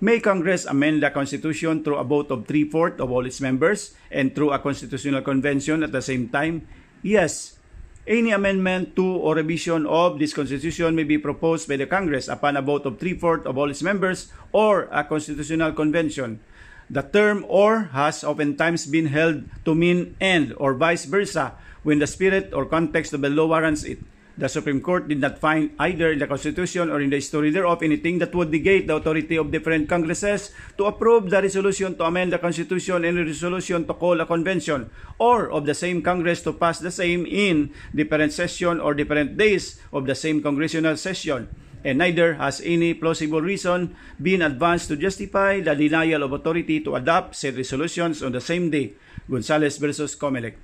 May 0.00 0.20
Congress 0.20 0.64
amend 0.64 1.02
the 1.02 1.10
Constitution 1.10 1.84
through 1.84 2.00
a 2.00 2.04
vote 2.04 2.30
of 2.30 2.48
three-fourths 2.48 3.00
of 3.00 3.12
all 3.12 3.26
its 3.26 3.40
members 3.40 3.92
and 4.10 4.34
through 4.34 4.50
a 4.50 4.58
constitutional 4.58 5.20
convention 5.20 5.82
at 5.82 5.92
the 5.92 6.00
same 6.00 6.28
time? 6.28 6.66
Yes. 7.02 7.60
Any 8.08 8.32
amendment 8.32 8.96
to 8.96 9.04
or 9.04 9.36
revision 9.36 9.84
of 9.84 10.18
this 10.18 10.32
Constitution 10.32 10.96
may 10.96 11.04
be 11.04 11.18
proposed 11.18 11.68
by 11.68 11.76
the 11.76 11.84
Congress 11.84 12.28
upon 12.28 12.56
a 12.56 12.62
vote 12.64 12.86
of 12.86 12.98
three-fourths 12.98 13.44
of 13.44 13.58
all 13.58 13.68
its 13.68 13.82
members 13.82 14.32
or 14.52 14.88
a 14.90 15.04
constitutional 15.04 15.72
convention. 15.72 16.40
The 16.88 17.02
term 17.02 17.44
or 17.46 17.92
has 17.92 18.24
oftentimes 18.24 18.86
been 18.86 19.12
held 19.12 19.44
to 19.64 19.74
mean 19.76 20.16
and 20.18 20.54
or 20.56 20.74
vice 20.74 21.04
versa 21.04 21.54
when 21.84 22.00
the 22.00 22.08
spirit 22.08 22.50
or 22.56 22.64
context 22.64 23.12
of 23.12 23.20
the 23.20 23.30
law 23.30 23.46
warrants 23.46 23.84
it. 23.84 24.00
The 24.40 24.48
Supreme 24.48 24.80
Court 24.80 25.04
did 25.04 25.20
not 25.20 25.36
find 25.36 25.76
either 25.76 26.16
in 26.16 26.18
the 26.18 26.26
Constitution 26.26 26.88
or 26.88 27.04
in 27.04 27.12
the 27.12 27.20
history 27.20 27.52
thereof 27.52 27.82
anything 27.84 28.16
that 28.24 28.34
would 28.34 28.48
negate 28.48 28.88
the 28.88 28.96
authority 28.96 29.36
of 29.36 29.52
different 29.52 29.84
Congresses 29.86 30.48
to 30.80 30.88
approve 30.88 31.28
the 31.28 31.44
resolution 31.44 31.92
to 32.00 32.04
amend 32.08 32.32
the 32.32 32.40
Constitution 32.40 33.04
and 33.04 33.20
the 33.20 33.24
resolution 33.28 33.84
to 33.84 33.92
call 33.92 34.18
a 34.18 34.24
convention, 34.24 34.88
or 35.20 35.52
of 35.52 35.66
the 35.66 35.76
same 35.76 36.00
Congress 36.00 36.40
to 36.40 36.54
pass 36.54 36.80
the 36.80 36.90
same 36.90 37.26
in 37.28 37.68
different 37.94 38.32
session 38.32 38.80
or 38.80 38.94
different 38.94 39.36
days 39.36 39.76
of 39.92 40.06
the 40.06 40.14
same 40.14 40.40
congressional 40.40 40.96
session 40.96 41.44
and 41.84 41.98
neither 41.98 42.34
has 42.34 42.60
any 42.64 42.94
plausible 42.94 43.40
reason 43.40 43.96
been 44.20 44.40
advanced 44.42 44.88
to 44.88 44.96
justify 44.96 45.60
the 45.60 45.74
denial 45.74 46.22
of 46.22 46.32
authority 46.32 46.80
to 46.80 46.96
adopt 46.96 47.36
said 47.36 47.56
resolutions 47.56 48.22
on 48.22 48.32
the 48.32 48.40
same 48.40 48.70
day. 48.70 48.92
Gonzales 49.28 49.76
versus 49.78 50.16
Comelec. 50.16 50.54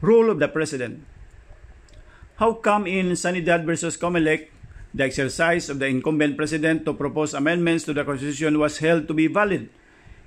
Rule 0.00 0.30
of 0.30 0.38
the 0.38 0.48
President. 0.48 1.04
How 2.34 2.58
come 2.58 2.90
in 2.90 3.14
Sanidad 3.14 3.62
versus 3.62 3.96
Comelec, 3.96 4.50
the 4.92 5.04
exercise 5.04 5.70
of 5.70 5.78
the 5.78 5.86
incumbent 5.86 6.36
president 6.36 6.84
to 6.84 6.92
propose 6.92 7.32
amendments 7.32 7.84
to 7.84 7.94
the 7.94 8.02
Constitution 8.02 8.58
was 8.58 8.78
held 8.78 9.06
to 9.06 9.14
be 9.14 9.28
valid? 9.28 9.70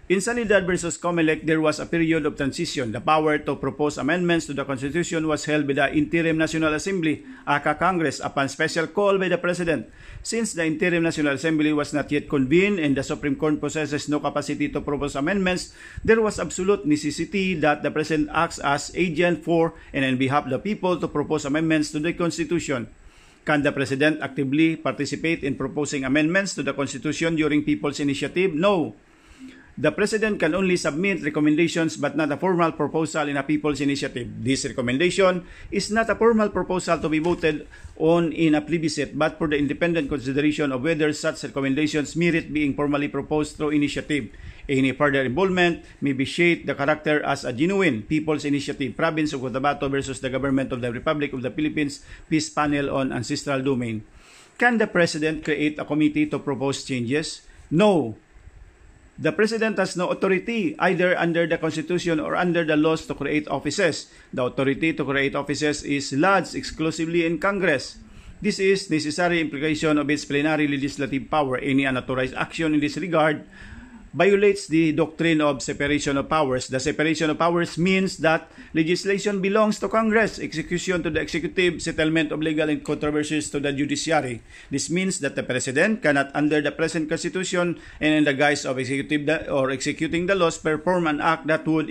In 0.07 0.23
Sanidad 0.23 0.63
versus 0.63 0.95
Comelec, 0.95 1.43
there 1.43 1.59
was 1.59 1.83
a 1.83 1.85
period 1.85 2.23
of 2.23 2.39
transition. 2.39 2.95
The 2.95 3.03
power 3.03 3.43
to 3.43 3.59
propose 3.59 3.99
amendments 3.99 4.47
to 4.47 4.55
the 4.55 4.63
Constitution 4.63 5.27
was 5.27 5.43
held 5.43 5.67
by 5.67 5.75
the 5.75 5.91
Interim 5.91 6.39
National 6.39 6.71
Assembly, 6.79 7.27
aka 7.43 7.75
Congress, 7.75 8.23
upon 8.23 8.47
special 8.47 8.87
call 8.87 9.19
by 9.19 9.27
the 9.27 9.35
President. 9.35 9.91
Since 10.23 10.55
the 10.55 10.63
Interim 10.63 11.03
National 11.03 11.35
Assembly 11.35 11.75
was 11.75 11.91
not 11.91 12.07
yet 12.07 12.31
convened 12.31 12.79
and 12.79 12.95
the 12.95 13.03
Supreme 13.03 13.35
Court 13.35 13.59
possesses 13.59 14.07
no 14.07 14.23
capacity 14.23 14.71
to 14.71 14.79
propose 14.79 15.19
amendments, 15.19 15.75
there 16.07 16.23
was 16.23 16.39
absolute 16.39 16.87
necessity 16.87 17.59
that 17.59 17.83
the 17.83 17.91
President 17.91 18.31
acts 18.31 18.63
as 18.63 18.95
agent 18.95 19.43
for 19.43 19.75
and 19.91 20.07
on 20.07 20.15
behalf 20.15 20.47
of 20.47 20.55
the 20.55 20.63
people 20.63 20.95
to 20.95 21.11
propose 21.11 21.43
amendments 21.43 21.91
to 21.91 21.99
the 21.99 22.15
Constitution. 22.15 22.87
Can 23.43 23.59
the 23.59 23.75
President 23.75 24.23
actively 24.23 24.79
participate 24.79 25.43
in 25.43 25.59
proposing 25.59 26.07
amendments 26.07 26.55
to 26.55 26.63
the 26.63 26.71
Constitution 26.71 27.35
during 27.35 27.67
People's 27.67 27.99
Initiative? 27.99 28.55
No. 28.55 28.95
The 29.77 29.93
President 29.93 30.41
can 30.41 30.57
only 30.57 30.73
submit 30.73 31.21
recommendations 31.21 32.01
but 32.01 32.17
not 32.17 32.33
a 32.33 32.41
formal 32.41 32.73
proposal 32.73 33.29
in 33.29 33.37
a 33.37 33.45
People's 33.45 33.77
Initiative. 33.77 34.25
This 34.41 34.65
recommendation 34.65 35.45
is 35.69 35.93
not 35.93 36.09
a 36.09 36.17
formal 36.17 36.49
proposal 36.49 36.97
to 36.97 37.05
be 37.05 37.21
voted 37.21 37.69
on 37.93 38.33
in 38.33 38.57
a 38.57 38.65
plebiscite 38.65 39.13
but 39.13 39.37
for 39.37 39.45
the 39.45 39.53
independent 39.53 40.09
consideration 40.09 40.73
of 40.73 40.81
whether 40.81 41.13
such 41.13 41.45
recommendations 41.45 42.17
merit 42.17 42.49
being 42.49 42.73
formally 42.73 43.05
proposed 43.05 43.53
through 43.53 43.69
initiative. 43.69 44.33
Any 44.65 44.97
further 44.97 45.21
involvement 45.21 45.85
may 46.01 46.17
be 46.17 46.25
shaped 46.25 46.65
the 46.65 46.73
character 46.73 47.21
as 47.21 47.45
a 47.45 47.53
genuine 47.53 48.01
People's 48.01 48.49
Initiative, 48.49 48.97
Province 48.97 49.37
of 49.37 49.45
Cotabato 49.45 49.93
versus 49.93 50.17
the 50.25 50.33
Government 50.33 50.73
of 50.73 50.81
the 50.81 50.89
Republic 50.89 51.33
of 51.37 51.45
the 51.45 51.53
Philippines 51.53 52.01
Peace 52.25 52.49
Panel 52.49 52.89
on 52.89 53.13
Ancestral 53.13 53.61
Domain. 53.61 54.01
Can 54.57 54.81
the 54.81 54.89
President 54.89 55.45
create 55.45 55.77
a 55.77 55.85
committee 55.85 56.25
to 56.25 56.41
propose 56.41 56.81
changes? 56.81 57.45
No. 57.69 58.17
The 59.17 59.33
President 59.33 59.81
has 59.81 59.97
no 59.97 60.13
authority 60.13 60.77
either 60.77 61.17
under 61.17 61.49
the 61.49 61.57
Constitution 61.57 62.21
or 62.21 62.37
under 62.37 62.61
the 62.61 62.77
laws 62.77 63.09
to 63.09 63.17
create 63.17 63.49
offices. 63.49 64.13
The 64.31 64.45
authority 64.45 64.93
to 64.93 65.03
create 65.03 65.33
offices 65.33 65.81
is 65.81 66.13
lodged 66.13 66.53
exclusively 66.53 67.25
in 67.25 67.41
Congress. 67.41 67.97
This 68.37 68.61
is 68.61 68.93
necessary 68.93 69.41
implication 69.41 69.97
of 69.97 70.05
its 70.13 70.21
plenary 70.25 70.69
legislative 70.69 71.33
power. 71.33 71.57
Any 71.57 71.89
unauthorized 71.89 72.37
action 72.37 72.77
in 72.77 72.79
this 72.79 73.01
regard 73.01 73.41
violates 74.17 74.65
the 74.65 74.97
doctrine 74.97 75.45
of 75.45 75.61
separation 75.61 76.17
of 76.17 76.25
powers. 76.25 76.73
The 76.73 76.81
separation 76.81 77.29
of 77.29 77.37
powers 77.37 77.77
means 77.77 78.17
that 78.25 78.49
legislation 78.73 79.45
belongs 79.45 79.77
to 79.77 79.87
Congress, 79.87 80.41
execution 80.41 81.03
to 81.05 81.13
the 81.13 81.21
executive, 81.21 81.85
settlement 81.85 82.33
of 82.33 82.41
legal 82.41 82.65
controversies 82.81 83.53
to 83.53 83.61
the 83.61 83.71
judiciary. 83.71 84.41
This 84.73 84.89
means 84.89 85.19
that 85.21 85.37
the 85.37 85.43
president 85.43 86.01
cannot, 86.01 86.33
under 86.33 86.65
the 86.65 86.73
present 86.73 87.09
constitution 87.13 87.77
and 88.01 88.13
in 88.17 88.23
the 88.25 88.33
guise 88.33 88.65
of 88.65 88.79
executive 88.81 89.29
or 89.53 89.69
executing 89.69 90.25
the 90.25 90.33
laws, 90.33 90.57
perform 90.57 91.05
an 91.05 91.21
act 91.21 91.45
that 91.45 91.67
would 91.67 91.85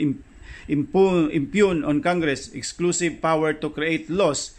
impugn 0.67 1.85
on 1.85 2.03
Congress 2.03 2.51
exclusive 2.51 3.23
power 3.23 3.53
to 3.55 3.71
create 3.71 4.11
laws 4.11 4.56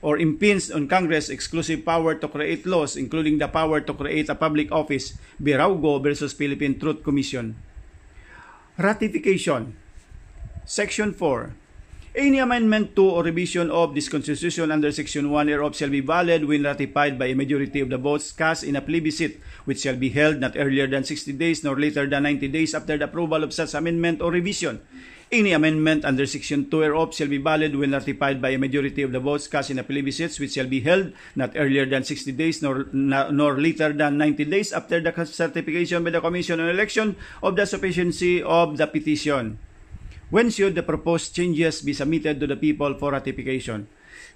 or 0.00 0.18
impinge 0.18 0.70
on 0.70 0.86
Congress 0.86 1.28
exclusive 1.28 1.84
power 1.84 2.14
to 2.14 2.28
create 2.28 2.66
laws, 2.66 2.96
including 2.96 3.38
the 3.38 3.48
power 3.48 3.80
to 3.80 3.94
create 3.94 4.28
a 4.28 4.34
public 4.34 4.70
office, 4.70 5.18
Biraugo 5.42 6.02
versus 6.02 6.32
Philippine 6.32 6.78
Truth 6.78 7.02
Commission. 7.02 7.56
Ratification. 8.78 9.74
Section 10.64 11.12
4. 11.12 11.54
Any 12.18 12.38
amendment 12.38 12.96
to 12.96 13.04
or 13.04 13.22
revision 13.22 13.70
of 13.70 13.94
this 13.94 14.08
Constitution 14.08 14.72
under 14.72 14.90
Section 14.90 15.30
1 15.30 15.46
thereof 15.46 15.76
shall 15.76 15.90
be 15.90 16.00
valid 16.00 16.46
when 16.46 16.64
ratified 16.64 17.18
by 17.18 17.26
a 17.30 17.34
majority 17.34 17.78
of 17.78 17.90
the 17.90 17.98
votes 17.98 18.32
cast 18.32 18.64
in 18.64 18.74
a 18.74 18.82
plebiscite, 18.82 19.38
which 19.66 19.86
shall 19.86 19.94
be 19.94 20.08
held 20.10 20.40
not 20.40 20.56
earlier 20.56 20.86
than 20.86 21.04
60 21.04 21.32
days 21.34 21.62
nor 21.62 21.78
later 21.78 22.06
than 22.06 22.24
90 22.24 22.48
days 22.48 22.74
after 22.74 22.98
the 22.98 23.04
approval 23.04 23.44
of 23.44 23.54
such 23.54 23.74
amendment 23.74 24.20
or 24.20 24.32
revision. 24.32 24.80
Any 25.28 25.52
amendment 25.52 26.08
under 26.08 26.24
Section 26.24 26.72
2 26.72 26.80
thereof 26.80 27.12
shall 27.12 27.28
be 27.28 27.36
valid 27.36 27.76
when 27.76 27.92
ratified 27.92 28.40
by 28.40 28.56
a 28.56 28.58
majority 28.58 29.04
of 29.04 29.12
the 29.12 29.20
votes 29.20 29.44
cast 29.44 29.68
in 29.68 29.78
a 29.78 29.84
plebiscite, 29.84 30.32
which 30.40 30.56
shall 30.56 30.66
be 30.66 30.80
held 30.80 31.12
not 31.36 31.52
earlier 31.52 31.84
than 31.84 32.02
60 32.02 32.32
days 32.32 32.62
nor, 32.62 32.88
nor 32.94 33.60
later 33.60 33.92
than 33.92 34.16
90 34.16 34.46
days 34.46 34.72
after 34.72 35.04
the 35.04 35.12
certification 35.26 36.02
by 36.02 36.08
the 36.08 36.22
Commission 36.22 36.60
on 36.60 36.70
Election 36.70 37.14
of 37.42 37.56
the 37.56 37.66
sufficiency 37.66 38.42
of 38.42 38.78
the 38.78 38.86
petition. 38.86 39.58
When 40.30 40.48
should 40.48 40.74
the 40.74 40.82
proposed 40.82 41.36
changes 41.36 41.82
be 41.82 41.92
submitted 41.92 42.40
to 42.40 42.46
the 42.46 42.56
people 42.56 42.94
for 42.94 43.12
ratification? 43.12 43.86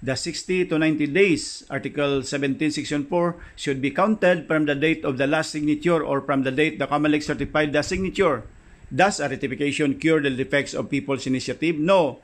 The 0.03 0.13
60 0.13 0.67
to 0.67 0.77
90 0.77 1.07
days, 1.07 1.65
Article 1.71 2.21
17, 2.21 2.69
Section 2.69 3.05
4, 3.05 3.35
should 3.55 3.81
be 3.81 3.89
counted 3.89 4.45
from 4.45 4.65
the 4.65 4.75
date 4.75 5.03
of 5.05 5.17
the 5.17 5.25
last 5.25 5.49
signature 5.49 6.03
or 6.03 6.21
from 6.21 6.43
the 6.43 6.51
date 6.51 6.77
the 6.77 6.85
COMELEC 6.85 7.23
certified 7.23 7.73
the 7.73 7.81
signature. 7.81 8.43
Does 8.93 9.19
a 9.19 9.27
ratification 9.27 9.97
cure 9.97 10.21
the 10.21 10.29
defects 10.29 10.73
of 10.73 10.89
people's 10.89 11.25
initiative? 11.25 11.79
No. 11.79 12.19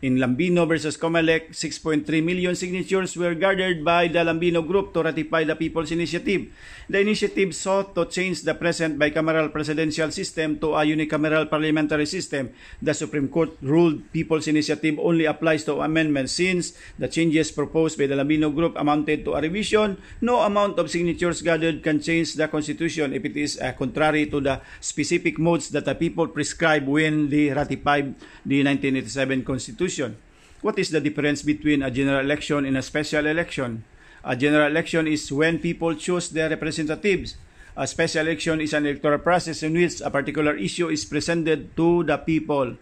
In 0.00 0.16
Lambino 0.16 0.64
versus 0.64 0.96
Comelec, 0.96 1.52
6.3 1.52 2.08
million 2.24 2.56
signatures 2.56 3.20
were 3.20 3.36
gathered 3.36 3.84
by 3.84 4.08
the 4.08 4.24
Lambino 4.24 4.64
Group 4.64 4.96
to 4.96 5.04
ratify 5.04 5.44
the 5.44 5.52
People's 5.52 5.92
Initiative. 5.92 6.48
The 6.88 7.04
initiative 7.04 7.52
sought 7.52 7.92
to 7.94 8.08
change 8.08 8.40
the 8.40 8.56
present 8.56 8.96
bicameral 8.96 9.52
presidential 9.52 10.08
system 10.08 10.56
to 10.64 10.72
a 10.72 10.88
unicameral 10.88 11.52
parliamentary 11.52 12.06
system. 12.08 12.48
The 12.80 12.96
Supreme 12.96 13.28
Court 13.28 13.52
ruled 13.60 14.00
People's 14.10 14.48
Initiative 14.48 14.96
only 14.96 15.28
applies 15.28 15.68
to 15.68 15.84
amendments 15.84 16.32
since 16.32 16.72
the 16.96 17.06
changes 17.06 17.52
proposed 17.52 18.00
by 18.00 18.08
the 18.08 18.16
Lambino 18.16 18.48
Group 18.48 18.80
amounted 18.80 19.28
to 19.28 19.36
a 19.36 19.44
revision. 19.44 20.00
No 20.24 20.40
amount 20.40 20.80
of 20.80 20.88
signatures 20.88 21.42
gathered 21.44 21.84
can 21.84 22.00
change 22.00 22.40
the 22.40 22.48
Constitution 22.48 23.12
if 23.12 23.20
it 23.28 23.36
is 23.36 23.60
uh, 23.60 23.76
contrary 23.76 24.32
to 24.32 24.40
the 24.40 24.64
specific 24.80 25.36
modes 25.38 25.68
that 25.76 25.84
the 25.84 25.94
people 25.94 26.24
prescribe 26.26 26.88
when 26.88 27.28
they 27.28 27.52
ratified 27.52 28.16
the 28.48 28.64
1987 28.64 29.44
Constitution. 29.44 29.89
Constitution. 29.90 30.22
What 30.62 30.78
is 30.78 30.90
the 30.90 31.00
difference 31.00 31.42
between 31.42 31.82
a 31.82 31.90
general 31.90 32.20
election 32.20 32.64
and 32.64 32.76
a 32.76 32.82
special 32.82 33.26
election? 33.26 33.82
A 34.22 34.36
general 34.36 34.70
election 34.70 35.08
is 35.08 35.32
when 35.32 35.58
people 35.58 35.96
choose 35.96 36.30
their 36.30 36.50
representatives. 36.50 37.34
A 37.76 37.86
special 37.86 38.28
election 38.28 38.60
is 38.60 38.74
an 38.74 38.86
electoral 38.86 39.18
process 39.18 39.62
in 39.62 39.72
which 39.72 40.00
a 40.04 40.10
particular 40.10 40.54
issue 40.54 40.92
is 40.92 41.08
presented 41.08 41.74
to 41.74 42.04
the 42.04 42.18
people. 42.18 42.76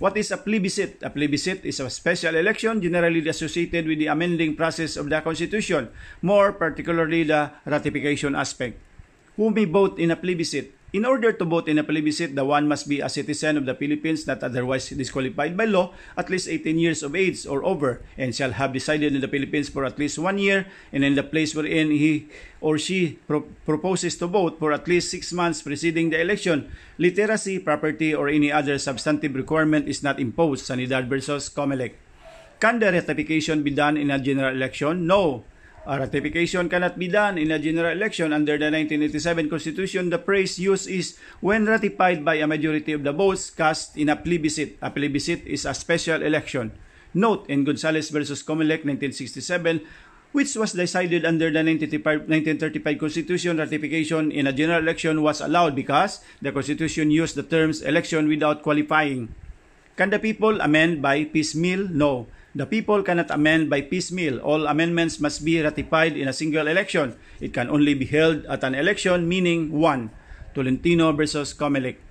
What 0.00 0.16
is 0.16 0.32
a 0.32 0.40
plebiscite? 0.40 1.04
A 1.04 1.10
plebiscite 1.12 1.62
is 1.68 1.78
a 1.78 1.92
special 1.92 2.34
election 2.34 2.80
generally 2.80 3.20
associated 3.28 3.86
with 3.86 4.00
the 4.00 4.08
amending 4.08 4.56
process 4.56 4.96
of 4.96 5.12
the 5.12 5.20
Constitution, 5.20 5.92
more 6.22 6.56
particularly 6.56 7.28
the 7.28 7.52
ratification 7.66 8.34
aspect. 8.34 8.80
Who 9.36 9.52
may 9.52 9.68
vote 9.68 10.00
in 10.00 10.10
a 10.10 10.16
plebiscite? 10.16 10.72
In 10.90 11.06
order 11.06 11.30
to 11.30 11.46
vote 11.46 11.70
in 11.70 11.78
a 11.78 11.86
plebiscite, 11.86 12.34
the 12.34 12.42
one 12.42 12.66
must 12.66 12.90
be 12.90 12.98
a 12.98 13.06
citizen 13.06 13.54
of 13.54 13.62
the 13.62 13.78
Philippines 13.78 14.26
not 14.26 14.42
otherwise 14.42 14.90
disqualified 14.90 15.54
by 15.56 15.62
law, 15.70 15.94
at 16.18 16.26
least 16.26 16.50
18 16.50 16.78
years 16.82 17.06
of 17.06 17.14
age 17.14 17.46
or 17.46 17.62
over, 17.62 18.02
and 18.18 18.34
shall 18.34 18.50
have 18.58 18.74
resided 18.74 19.14
in 19.14 19.22
the 19.22 19.30
Philippines 19.30 19.70
for 19.70 19.86
at 19.86 20.02
least 20.02 20.18
one 20.18 20.42
year, 20.42 20.66
and 20.90 21.06
in 21.06 21.14
the 21.14 21.22
place 21.22 21.54
wherein 21.54 21.94
he 21.94 22.26
or 22.60 22.74
she 22.74 23.22
pro- 23.30 23.46
proposes 23.62 24.18
to 24.18 24.26
vote 24.26 24.58
for 24.58 24.72
at 24.74 24.88
least 24.90 25.14
six 25.14 25.30
months 25.30 25.62
preceding 25.62 26.10
the 26.10 26.20
election. 26.20 26.66
Literacy, 26.98 27.60
property, 27.62 28.12
or 28.12 28.26
any 28.26 28.50
other 28.50 28.74
substantive 28.74 29.38
requirement 29.38 29.86
is 29.86 30.02
not 30.02 30.18
imposed. 30.18 30.66
Sanidad 30.66 31.06
versus 31.06 31.48
Comelec. 31.48 31.94
Can 32.58 32.82
the 32.82 32.90
ratification 32.90 33.62
be 33.62 33.70
done 33.70 33.96
in 33.96 34.10
a 34.10 34.18
general 34.18 34.50
election? 34.50 35.06
No. 35.06 35.44
A 35.90 35.98
ratification 35.98 36.70
cannot 36.70 37.02
be 37.02 37.10
done 37.10 37.34
in 37.34 37.50
a 37.50 37.58
general 37.58 37.90
election 37.90 38.30
under 38.30 38.54
the 38.54 38.70
1987 38.70 39.50
Constitution. 39.50 40.06
The 40.06 40.22
phrase 40.22 40.54
used 40.54 40.86
is 40.86 41.18
when 41.42 41.66
ratified 41.66 42.22
by 42.22 42.38
a 42.38 42.46
majority 42.46 42.94
of 42.94 43.02
the 43.02 43.10
votes 43.10 43.50
cast 43.50 43.98
in 43.98 44.06
a 44.06 44.14
plebiscite. 44.14 44.78
A 44.86 44.94
plebiscite 44.94 45.42
is 45.50 45.66
a 45.66 45.74
special 45.74 46.22
election. 46.22 46.70
Note 47.12 47.42
in 47.50 47.66
Gonzales 47.66 48.14
versus 48.14 48.46
Comelec 48.46 48.86
1967 48.86 49.82
which 50.30 50.54
was 50.54 50.78
decided 50.78 51.26
under 51.26 51.50
the 51.50 51.58
1935 51.58 52.98
Constitution, 52.98 53.58
ratification 53.58 54.30
in 54.30 54.46
a 54.46 54.54
general 54.54 54.78
election 54.78 55.22
was 55.22 55.40
allowed 55.40 55.74
because 55.74 56.22
the 56.40 56.52
Constitution 56.52 57.10
used 57.10 57.34
the 57.34 57.42
terms 57.42 57.82
election 57.82 58.28
without 58.28 58.62
qualifying. 58.62 59.34
Can 59.96 60.10
the 60.10 60.22
people 60.22 60.60
amend 60.60 61.02
by 61.02 61.24
piecemeal? 61.24 61.88
No. 61.90 62.28
The 62.54 62.66
people 62.66 63.02
cannot 63.06 63.30
amend 63.30 63.70
by 63.70 63.82
piecemeal. 63.86 64.42
All 64.42 64.66
amendments 64.66 65.22
must 65.22 65.44
be 65.44 65.62
ratified 65.62 66.18
in 66.18 66.26
a 66.26 66.34
single 66.34 66.66
election. 66.66 67.14
It 67.38 67.54
can 67.54 67.70
only 67.70 67.94
be 67.94 68.06
held 68.06 68.44
at 68.46 68.66
an 68.66 68.74
election, 68.74 69.28
meaning 69.28 69.70
one. 69.70 70.10
Tolentino 70.54 71.12
versus 71.12 71.54
Comelec. 71.54 72.02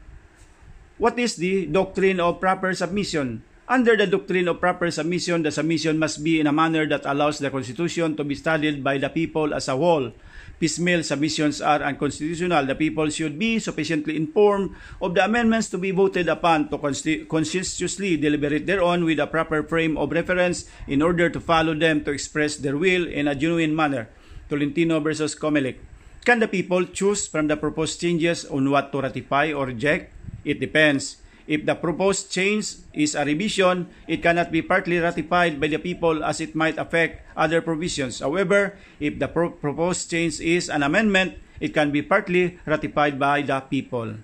What 0.97 1.19
is 1.19 1.35
the 1.35 1.67
doctrine 1.67 2.19
of 2.19 2.39
proper 2.39 2.71
submission? 2.73 3.43
Under 3.67 3.95
the 3.95 4.07
doctrine 4.07 4.47
of 4.47 4.59
proper 4.59 4.89
submission, 4.89 5.43
the 5.43 5.51
submission 5.51 5.99
must 5.99 6.23
be 6.23 6.39
in 6.39 6.47
a 6.47 6.55
manner 6.55 6.87
that 6.87 7.05
allows 7.05 7.39
the 7.39 7.51
Constitution 7.51 8.15
to 8.15 8.23
be 8.23 8.33
studied 8.33 8.83
by 8.83 8.97
the 8.97 9.09
people 9.11 9.53
as 9.53 9.67
a 9.67 9.75
whole 9.75 10.11
piecemeal 10.59 11.03
submissions 11.03 11.61
are 11.61 11.81
unconstitutional. 11.81 12.65
The 12.65 12.75
people 12.75 13.09
should 13.09 13.39
be 13.39 13.59
sufficiently 13.59 14.15
informed 14.15 14.75
of 15.01 15.15
the 15.15 15.25
amendments 15.25 15.69
to 15.69 15.77
be 15.77 15.91
voted 15.91 16.27
upon 16.27 16.69
to 16.69 16.77
conscientiously 17.25 18.17
deliberate 18.17 18.67
thereon 18.67 19.05
with 19.05 19.19
a 19.19 19.27
proper 19.27 19.63
frame 19.63 19.97
of 19.97 20.11
reference 20.11 20.65
in 20.87 21.01
order 21.01 21.29
to 21.29 21.39
follow 21.39 21.73
them 21.73 22.03
to 22.03 22.11
express 22.11 22.57
their 22.57 22.77
will 22.77 23.07
in 23.07 23.27
a 23.27 23.35
genuine 23.35 23.75
manner. 23.75 24.09
Tolentino 24.49 24.99
versus 24.99 25.35
Comelec. 25.35 25.77
Can 26.25 26.39
the 26.39 26.47
people 26.47 26.85
choose 26.85 27.27
from 27.27 27.47
the 27.47 27.55
proposed 27.55 28.01
changes 28.01 28.45
on 28.45 28.69
what 28.69 28.91
to 28.91 29.01
ratify 29.01 29.53
or 29.53 29.67
reject? 29.67 30.11
It 30.43 30.59
depends. 30.59 31.17
If 31.49 31.65
the 31.65 31.73
proposed 31.73 32.29
change 32.29 32.77
is 32.93 33.17
a 33.17 33.25
revision, 33.25 33.89
it 34.05 34.21
cannot 34.21 34.53
be 34.53 34.61
partly 34.61 35.01
ratified 35.01 35.57
by 35.57 35.65
the 35.65 35.81
people 35.81 36.21
as 36.21 36.37
it 36.37 36.53
might 36.53 36.77
affect 36.77 37.25
other 37.33 37.57
provisions. 37.65 38.21
However, 38.21 38.77
if 39.01 39.17
the 39.17 39.25
pro- 39.25 39.49
proposed 39.49 40.13
change 40.13 40.37
is 40.37 40.69
an 40.69 40.85
amendment, 40.85 41.41
it 41.57 41.73
can 41.73 41.89
be 41.89 42.05
partly 42.05 42.61
ratified 42.69 43.17
by 43.17 43.41
the 43.41 43.65
people. 43.65 44.21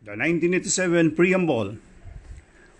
The 0.00 0.16
1987 0.16 1.12
Preamble 1.12 1.76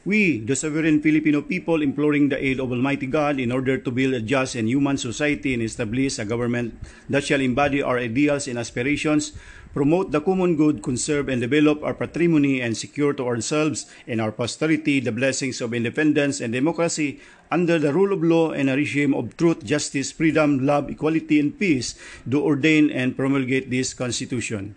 We, 0.08 0.40
the 0.40 0.56
sovereign 0.56 1.04
Filipino 1.04 1.44
people, 1.44 1.84
imploring 1.84 2.32
the 2.32 2.40
aid 2.40 2.64
of 2.64 2.72
Almighty 2.72 3.04
God 3.04 3.36
in 3.36 3.52
order 3.52 3.76
to 3.76 3.90
build 3.92 4.16
a 4.16 4.24
just 4.24 4.56
and 4.56 4.64
human 4.64 4.96
society 4.96 5.52
and 5.52 5.60
establish 5.60 6.16
a 6.16 6.24
government 6.24 6.80
that 7.12 7.28
shall 7.28 7.44
embody 7.44 7.84
our 7.84 8.00
ideals 8.00 8.48
and 8.48 8.56
aspirations, 8.56 9.36
promote 9.74 10.10
the 10.10 10.20
common 10.20 10.56
good, 10.56 10.82
conserve 10.82 11.28
and 11.28 11.40
develop 11.40 11.82
our 11.82 11.94
patrimony, 11.94 12.60
and 12.60 12.76
secure 12.76 13.12
to 13.12 13.26
ourselves 13.26 13.86
and 14.06 14.20
our 14.20 14.32
posterity 14.32 15.00
the 15.00 15.12
blessings 15.12 15.60
of 15.60 15.74
independence 15.74 16.40
and 16.40 16.52
democracy 16.52 17.20
under 17.50 17.78
the 17.78 17.92
rule 17.92 18.12
of 18.12 18.22
law 18.22 18.52
and 18.52 18.68
a 18.68 18.76
regime 18.76 19.14
of 19.14 19.36
truth, 19.36 19.64
justice, 19.64 20.12
freedom, 20.12 20.66
love, 20.66 20.90
equality, 20.90 21.40
and 21.40 21.58
peace, 21.58 21.94
do 22.28 22.42
ordain 22.42 22.90
and 22.90 23.16
promulgate 23.16 23.70
this 23.70 23.94
Constitution. 23.94 24.76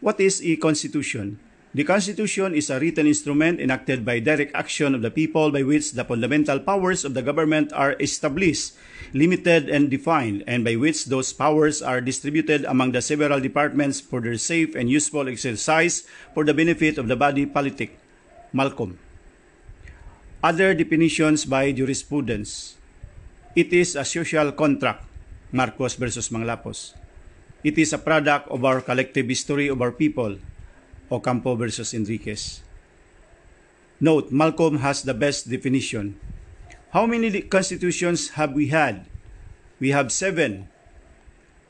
What 0.00 0.20
is 0.20 0.42
a 0.42 0.56
Constitution? 0.56 1.38
The 1.74 1.82
Constitution 1.82 2.54
is 2.54 2.70
a 2.70 2.78
written 2.78 3.10
instrument 3.10 3.58
enacted 3.58 4.06
by 4.06 4.22
direct 4.22 4.54
action 4.54 4.94
of 4.94 5.02
the 5.02 5.10
people 5.10 5.50
by 5.50 5.66
which 5.66 5.98
the 5.98 6.06
fundamental 6.06 6.62
powers 6.62 7.02
of 7.02 7.18
the 7.18 7.22
government 7.26 7.74
are 7.74 7.98
established, 7.98 8.78
limited, 9.10 9.66
and 9.66 9.90
defined, 9.90 10.46
and 10.46 10.62
by 10.62 10.78
which 10.78 11.10
those 11.10 11.34
powers 11.34 11.82
are 11.82 11.98
distributed 11.98 12.62
among 12.70 12.94
the 12.94 13.02
several 13.02 13.42
departments 13.42 13.98
for 13.98 14.22
their 14.22 14.38
safe 14.38 14.78
and 14.78 14.86
useful 14.86 15.26
exercise 15.26 16.06
for 16.30 16.46
the 16.46 16.54
benefit 16.54 16.94
of 16.94 17.10
the 17.10 17.18
body 17.18 17.42
politic. 17.42 17.98
Malcolm. 18.54 18.94
Other 20.46 20.78
definitions 20.78 21.42
by 21.42 21.74
jurisprudence. 21.74 22.78
It 23.58 23.74
is 23.74 23.98
a 23.98 24.06
social 24.06 24.54
contract. 24.54 25.02
Marcos 25.50 25.98
versus 25.98 26.30
Manglapos. 26.30 26.94
It 27.66 27.74
is 27.82 27.90
a 27.90 27.98
product 27.98 28.46
of 28.46 28.62
our 28.62 28.78
collective 28.78 29.26
history 29.26 29.66
of 29.66 29.82
our 29.82 29.90
people 29.90 30.38
Ocampo 31.10 31.54
versus 31.56 31.92
Enriquez. 31.94 32.62
Note, 34.00 34.32
Malcolm 34.32 34.78
has 34.78 35.02
the 35.02 35.14
best 35.14 35.48
definition. 35.48 36.18
How 36.90 37.06
many 37.06 37.30
constitutions 37.42 38.38
have 38.38 38.52
we 38.52 38.68
had? 38.68 39.06
We 39.80 39.90
have 39.90 40.12
seven. 40.12 40.68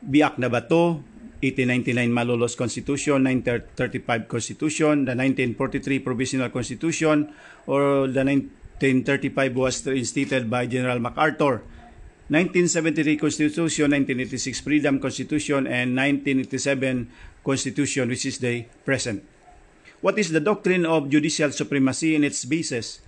Biak 0.04 0.36
na 0.36 0.52
Bato, 0.52 1.00
1899 1.40 2.12
Malolos 2.12 2.56
Constitution, 2.56 3.24
1935 3.24 4.28
Constitution, 4.28 5.04
the 5.04 5.16
1943 5.16 5.98
Provisional 6.00 6.48
Constitution, 6.48 7.32
or 7.66 8.08
the 8.08 8.24
1935 8.24 9.56
was 9.56 9.86
reinstated 9.86 10.48
by 10.48 10.66
General 10.66 10.98
MacArthur. 10.98 11.62
1973 12.32 13.20
Constitution, 13.20 13.92
1986 13.92 14.60
Freedom 14.64 14.96
Constitution, 14.96 15.68
and 15.68 15.92
1987 15.92 17.12
Constitution, 17.44 18.08
which 18.08 18.24
is 18.24 18.40
the 18.40 18.64
present. 18.88 19.20
What 20.00 20.16
is 20.16 20.32
the 20.32 20.40
doctrine 20.40 20.88
of 20.88 21.12
judicial 21.12 21.52
supremacy 21.52 22.16
and 22.16 22.24
its 22.24 22.44
basis? 22.48 23.04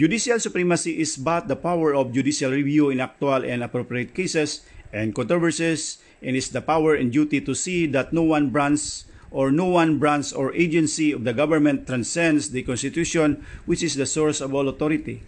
Judicial 0.00 0.40
supremacy 0.40 0.96
is 0.96 1.20
but 1.20 1.46
the 1.46 1.60
power 1.60 1.92
of 1.92 2.16
judicial 2.16 2.52
review 2.52 2.88
in 2.88 3.04
actual 3.04 3.44
and 3.44 3.62
appropriate 3.62 4.16
cases 4.16 4.64
and 4.92 5.14
controversies, 5.14 6.00
and 6.24 6.32
is 6.32 6.48
the 6.48 6.64
power 6.64 6.96
and 6.96 7.12
duty 7.12 7.44
to 7.44 7.52
see 7.52 7.84
that 7.84 8.12
no 8.16 8.22
one 8.22 8.48
branch 8.48 9.04
or 9.30 9.52
no 9.52 9.66
one 9.66 9.98
branch 9.98 10.32
or 10.32 10.54
agency 10.56 11.12
of 11.12 11.24
the 11.24 11.36
government 11.36 11.86
transcends 11.86 12.48
the 12.48 12.62
Constitution, 12.62 13.44
which 13.66 13.82
is 13.82 13.94
the 13.96 14.06
source 14.06 14.40
of 14.40 14.54
all 14.54 14.68
authority. 14.70 15.20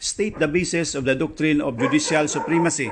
State 0.00 0.40
the 0.40 0.48
basis 0.48 0.96
of 0.96 1.04
the 1.04 1.12
doctrine 1.12 1.60
of 1.60 1.76
judicial 1.76 2.24
supremacy. 2.24 2.88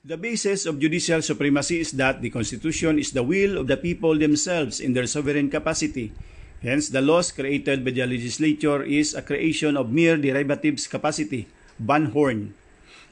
The 0.00 0.16
basis 0.16 0.64
of 0.64 0.80
judicial 0.80 1.20
supremacy 1.20 1.84
is 1.84 1.92
that 2.00 2.24
the 2.24 2.32
Constitution 2.32 2.96
is 2.96 3.12
the 3.12 3.20
will 3.20 3.60
of 3.60 3.68
the 3.68 3.76
people 3.76 4.16
themselves 4.16 4.80
in 4.80 4.96
their 4.96 5.04
sovereign 5.04 5.52
capacity. 5.52 6.16
Hence, 6.64 6.88
the 6.88 7.04
laws 7.04 7.36
created 7.36 7.84
by 7.84 7.92
the 7.92 8.08
legislature 8.08 8.80
is 8.80 9.12
a 9.12 9.20
creation 9.20 9.76
of 9.76 9.92
mere 9.92 10.16
derivatives 10.16 10.88
capacity, 10.88 11.44
Van 11.76 12.16
Horn. 12.16 12.56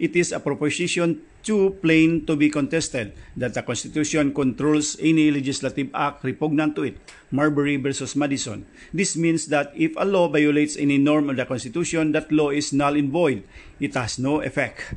It 0.01 0.17
is 0.17 0.33
a 0.33 0.41
proposition 0.41 1.28
too 1.49 1.73
plain 1.81 2.29
to 2.29 2.37
be 2.37 2.53
contested 2.53 3.17
that 3.33 3.57
the 3.57 3.65
Constitution 3.65 4.37
controls 4.37 5.01
any 5.01 5.33
legislative 5.33 5.89
act 5.97 6.21
repugnant 6.21 6.77
to 6.77 6.85
it. 6.93 7.01
Marbury 7.33 7.81
versus 7.81 8.13
Madison. 8.13 8.69
This 8.93 9.17
means 9.17 9.49
that 9.49 9.73
if 9.73 9.97
a 9.97 10.05
law 10.05 10.29
violates 10.29 10.77
any 10.77 11.01
norm 11.01 11.33
of 11.33 11.41
the 11.41 11.49
Constitution, 11.49 12.13
that 12.13 12.29
law 12.29 12.53
is 12.53 12.77
null 12.77 13.01
and 13.01 13.09
void. 13.09 13.49
It 13.81 13.97
has 13.97 14.21
no 14.21 14.45
effect. 14.45 14.93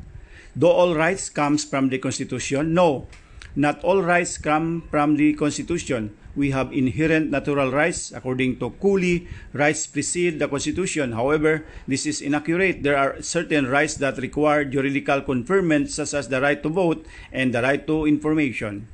Do 0.51 0.67
all 0.67 0.91
rights 0.91 1.31
comes 1.31 1.63
from 1.63 1.87
the 1.87 2.03
Constitution? 2.03 2.75
No. 2.75 3.07
Not 3.55 3.79
all 3.87 4.03
rights 4.03 4.35
come 4.35 4.83
from 4.91 5.15
the 5.15 5.31
Constitution. 5.39 6.11
We 6.35 6.51
have 6.51 6.71
inherent 6.71 7.29
natural 7.29 7.71
rights. 7.71 8.11
According 8.15 8.59
to 8.59 8.71
Cooley, 8.79 9.27
rights 9.51 9.87
precede 9.87 10.39
the 10.39 10.47
Constitution. 10.47 11.11
However, 11.11 11.65
this 11.87 12.05
is 12.05 12.21
inaccurate. 12.21 12.83
There 12.83 12.95
are 12.95 13.21
certain 13.21 13.67
rights 13.67 13.95
that 13.99 14.17
require 14.17 14.63
juridical 14.63 15.21
conferment, 15.21 15.91
such 15.91 16.13
as 16.13 16.29
the 16.29 16.39
right 16.39 16.61
to 16.63 16.69
vote 16.69 17.05
and 17.31 17.53
the 17.53 17.61
right 17.61 17.85
to 17.87 18.05
information. 18.05 18.87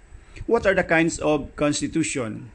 What 0.47 0.65
are 0.65 0.73
the 0.73 0.83
kinds 0.83 1.19
of 1.19 1.53
Constitution? 1.55 2.49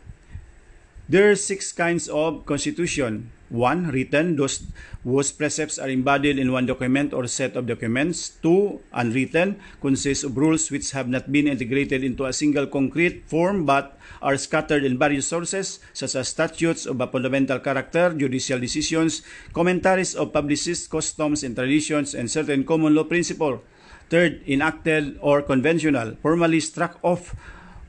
There 1.09 1.31
are 1.31 1.37
six 1.37 1.73
kinds 1.73 2.09
of 2.09 2.47
Constitution. 2.47 3.31
One, 3.53 3.93
written, 3.93 4.41
those 4.41 4.65
whose 5.05 5.29
precepts 5.29 5.77
are 5.77 5.93
embodied 5.93 6.41
in 6.41 6.57
one 6.57 6.65
document 6.65 7.12
or 7.12 7.29
set 7.29 7.53
of 7.53 7.69
documents. 7.69 8.41
Two, 8.41 8.81
unwritten, 8.97 9.61
consists 9.85 10.25
of 10.25 10.41
rules 10.41 10.73
which 10.73 10.97
have 10.97 11.05
not 11.05 11.29
been 11.29 11.45
integrated 11.45 12.01
into 12.01 12.25
a 12.25 12.33
single 12.33 12.65
concrete 12.65 13.29
form 13.29 13.69
but 13.69 14.01
are 14.25 14.41
scattered 14.41 14.88
in 14.88 14.97
various 14.97 15.29
sources, 15.29 15.85
such 15.93 16.17
as 16.17 16.33
statutes 16.33 16.87
of 16.88 16.99
a 16.99 17.07
fundamental 17.07 17.61
character, 17.61 18.17
judicial 18.17 18.59
decisions, 18.59 19.21
commentaries 19.53 20.17
of 20.17 20.33
publicist 20.33 20.88
customs 20.88 21.45
and 21.45 21.55
traditions, 21.55 22.15
and 22.15 22.31
certain 22.31 22.65
common 22.65 22.95
law 22.95 23.05
principle. 23.05 23.61
Third, 24.09 24.41
enacted 24.49 25.19
or 25.21 25.43
conventional, 25.43 26.17
formally 26.23 26.61
struck 26.61 26.97
off 27.05 27.37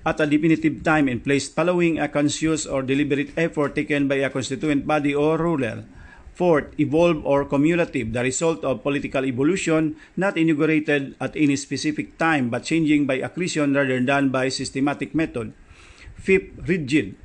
at 0.05 0.19
a 0.19 0.27
definitive 0.27 0.83
time 0.83 1.07
and 1.07 1.23
placed 1.23 1.55
following 1.55 1.99
a 1.99 2.07
conscious 2.07 2.67
or 2.67 2.83
deliberate 2.83 3.31
effort 3.37 3.75
taken 3.75 4.07
by 4.07 4.19
a 4.19 4.29
constituent 4.29 4.85
body 4.85 5.15
or 5.15 5.37
ruler. 5.37 5.83
Fourth, 6.33 6.73
evolve 6.79 7.23
or 7.25 7.45
cumulative, 7.45 8.11
the 8.11 8.23
result 8.23 8.65
of 8.65 8.81
political 8.81 9.23
evolution 9.23 9.95
not 10.17 10.35
inaugurated 10.35 11.15
at 11.21 11.37
any 11.37 11.55
specific 11.55 12.17
time 12.17 12.49
but 12.49 12.65
changing 12.65 13.05
by 13.05 13.21
accretion 13.21 13.73
rather 13.73 14.01
than 14.01 14.29
by 14.29 14.49
systematic 14.49 15.13
method. 15.13 15.53
Fifth, 16.15 16.57
rigid, 16.67 17.15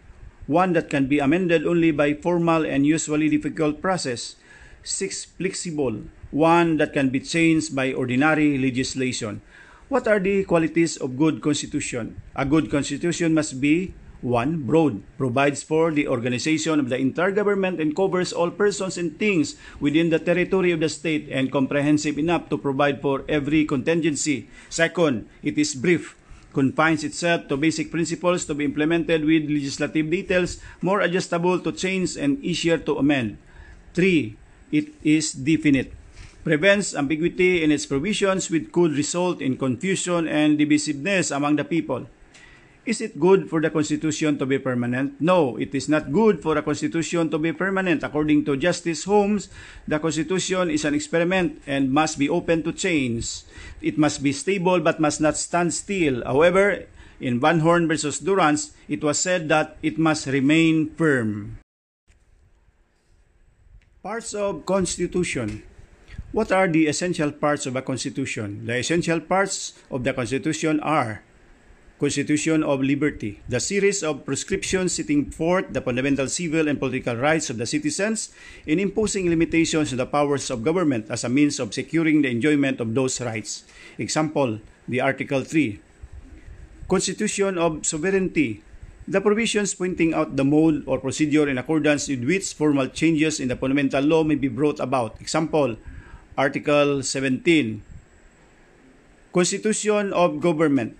one 0.46 0.72
that 0.74 0.90
can 0.90 1.06
be 1.06 1.18
amended 1.18 1.66
only 1.66 1.90
by 1.90 2.14
formal 2.14 2.64
and 2.64 2.86
usually 2.86 3.28
difficult 3.28 3.80
process. 3.80 4.36
Sixth, 4.82 5.32
flexible, 5.36 6.04
one 6.30 6.76
that 6.76 6.92
can 6.92 7.08
be 7.08 7.20
changed 7.20 7.74
by 7.74 7.92
ordinary 7.92 8.58
legislation. 8.58 9.40
What 9.88 10.04
are 10.04 10.20
the 10.20 10.44
qualities 10.44 11.00
of 11.00 11.16
good 11.16 11.40
constitution? 11.40 12.20
A 12.36 12.44
good 12.44 12.68
constitution 12.68 13.32
must 13.32 13.56
be 13.56 13.96
one, 14.20 14.68
broad, 14.68 15.00
provides 15.16 15.64
for 15.64 15.88
the 15.88 16.04
organization 16.12 16.76
of 16.76 16.92
the 16.92 17.00
entire 17.00 17.32
government 17.32 17.80
and 17.80 17.96
covers 17.96 18.36
all 18.36 18.52
persons 18.52 19.00
and 19.00 19.16
things 19.16 19.56
within 19.80 20.12
the 20.12 20.20
territory 20.20 20.76
of 20.76 20.84
the 20.84 20.92
state 20.92 21.32
and 21.32 21.48
comprehensive 21.48 22.18
enough 22.20 22.52
to 22.52 22.60
provide 22.60 23.00
for 23.00 23.24
every 23.32 23.64
contingency. 23.64 24.52
Second, 24.68 25.24
it 25.40 25.56
is 25.56 25.72
brief, 25.72 26.20
confines 26.52 27.00
itself 27.00 27.48
to 27.48 27.56
basic 27.56 27.90
principles 27.90 28.44
to 28.44 28.52
be 28.52 28.68
implemented 28.68 29.24
with 29.24 29.48
legislative 29.48 30.10
details 30.10 30.60
more 30.82 31.00
adjustable 31.00 31.60
to 31.64 31.72
change 31.72 32.12
and 32.20 32.36
easier 32.44 32.76
to 32.76 33.00
amend. 33.00 33.38
Three, 33.94 34.36
it 34.68 34.92
is 35.00 35.32
definite 35.32 35.96
prevents 36.48 36.96
ambiguity 36.96 37.60
in 37.60 37.68
its 37.68 37.84
provisions 37.84 38.48
which 38.48 38.72
could 38.72 38.96
result 38.96 39.44
in 39.44 39.60
confusion 39.60 40.24
and 40.24 40.56
divisiveness 40.56 41.28
among 41.28 41.60
the 41.60 41.64
people. 41.68 42.08
Is 42.88 43.04
it 43.04 43.20
good 43.20 43.52
for 43.52 43.60
the 43.60 43.68
Constitution 43.68 44.40
to 44.40 44.48
be 44.48 44.56
permanent? 44.56 45.20
No, 45.20 45.60
it 45.60 45.76
is 45.76 45.92
not 45.92 46.08
good 46.08 46.40
for 46.40 46.56
a 46.56 46.64
Constitution 46.64 47.28
to 47.28 47.36
be 47.36 47.52
permanent. 47.52 48.00
According 48.00 48.48
to 48.48 48.56
Justice 48.56 49.04
Holmes, 49.04 49.52
the 49.84 50.00
Constitution 50.00 50.72
is 50.72 50.88
an 50.88 50.96
experiment 50.96 51.60
and 51.68 51.92
must 51.92 52.16
be 52.16 52.32
open 52.32 52.64
to 52.64 52.72
change. 52.72 53.44
It 53.84 54.00
must 54.00 54.24
be 54.24 54.32
stable 54.32 54.80
but 54.80 55.04
must 55.04 55.20
not 55.20 55.36
stand 55.36 55.76
still. 55.76 56.24
However, 56.24 56.88
in 57.20 57.44
Van 57.44 57.60
Horn 57.60 57.92
versus 57.92 58.24
Durance, 58.24 58.72
it 58.88 59.04
was 59.04 59.20
said 59.20 59.52
that 59.52 59.76
it 59.84 60.00
must 60.00 60.24
remain 60.24 60.88
firm. 60.96 61.60
Parts 64.00 64.32
of 64.32 64.64
Constitution 64.64 65.60
What 66.28 66.52
are 66.52 66.68
the 66.68 66.92
essential 66.92 67.32
parts 67.32 67.64
of 67.64 67.72
a 67.72 67.80
constitution? 67.80 68.68
The 68.68 68.84
essential 68.84 69.18
parts 69.18 69.72
of 69.90 70.04
the 70.04 70.12
constitution 70.12 70.78
are 70.84 71.24
Constitution 71.98 72.62
of 72.62 72.84
Liberty, 72.84 73.40
the 73.48 73.58
series 73.58 74.04
of 74.04 74.28
prescriptions 74.28 74.92
setting 74.92 75.32
forth 75.32 75.72
the 75.72 75.80
fundamental 75.80 76.28
civil 76.28 76.68
and 76.68 76.78
political 76.78 77.16
rights 77.16 77.48
of 77.48 77.56
the 77.56 77.64
citizens 77.64 78.28
in 78.68 78.78
imposing 78.78 79.26
limitations 79.26 79.90
on 79.90 79.96
the 79.96 80.04
powers 80.04 80.50
of 80.52 80.62
government 80.62 81.08
as 81.08 81.24
a 81.24 81.32
means 81.32 81.58
of 81.58 81.72
securing 81.72 82.20
the 82.20 82.28
enjoyment 82.28 82.78
of 82.78 82.94
those 82.94 83.22
rights. 83.22 83.64
Example, 83.96 84.60
the 84.86 85.00
Article 85.00 85.42
3. 85.42 85.80
Constitution 86.88 87.56
of 87.56 87.86
Sovereignty, 87.86 88.62
the 89.08 89.22
provisions 89.22 89.74
pointing 89.74 90.12
out 90.12 90.36
the 90.36 90.44
mode 90.44 90.84
or 90.86 91.00
procedure 91.00 91.48
in 91.48 91.56
accordance 91.56 92.06
with 92.06 92.22
which 92.22 92.52
formal 92.52 92.86
changes 92.86 93.40
in 93.40 93.48
the 93.48 93.56
fundamental 93.56 94.04
law 94.04 94.22
may 94.22 94.36
be 94.36 94.48
brought 94.48 94.78
about. 94.78 95.18
Example, 95.20 95.74
Article 96.38 97.02
17. 97.02 97.82
Constitution 99.34 100.14
of 100.14 100.38
Government. 100.38 100.94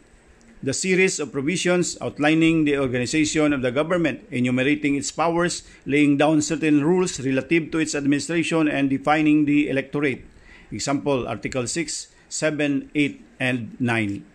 The 0.67 0.75
series 0.75 1.23
of 1.23 1.31
provisions 1.31 1.95
outlining 2.03 2.67
the 2.67 2.75
organization 2.75 3.55
of 3.55 3.63
the 3.63 3.71
government, 3.71 4.27
enumerating 4.35 4.99
its 4.99 5.15
powers, 5.15 5.63
laying 5.87 6.19
down 6.19 6.43
certain 6.43 6.83
rules 6.83 7.23
relative 7.23 7.71
to 7.71 7.79
its 7.79 7.95
administration, 7.95 8.67
and 8.67 8.91
defining 8.91 9.47
the 9.47 9.71
electorate. 9.71 10.27
Example, 10.75 11.31
Article 11.31 11.71
6, 11.71 12.11
7, 12.29 12.91
8, 12.91 13.23
and 13.39 13.79
9. 13.79 14.27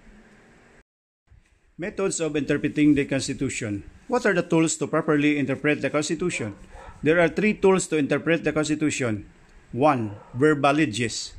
Methods 1.78 2.24
of 2.24 2.40
interpreting 2.40 2.96
the 2.96 3.04
Constitution. 3.04 3.84
What 4.08 4.26
are 4.26 4.34
the 4.34 4.48
tools 4.48 4.80
to 4.80 4.88
properly 4.88 5.36
interpret 5.36 5.84
the 5.84 5.90
Constitution? 5.90 6.56
There 7.04 7.20
are 7.20 7.28
three 7.28 7.60
tools 7.60 7.92
to 7.92 8.00
interpret 8.00 8.48
the 8.48 8.56
Constitution. 8.56 9.28
1. 9.74 10.38
Verbaliges. 10.38 11.34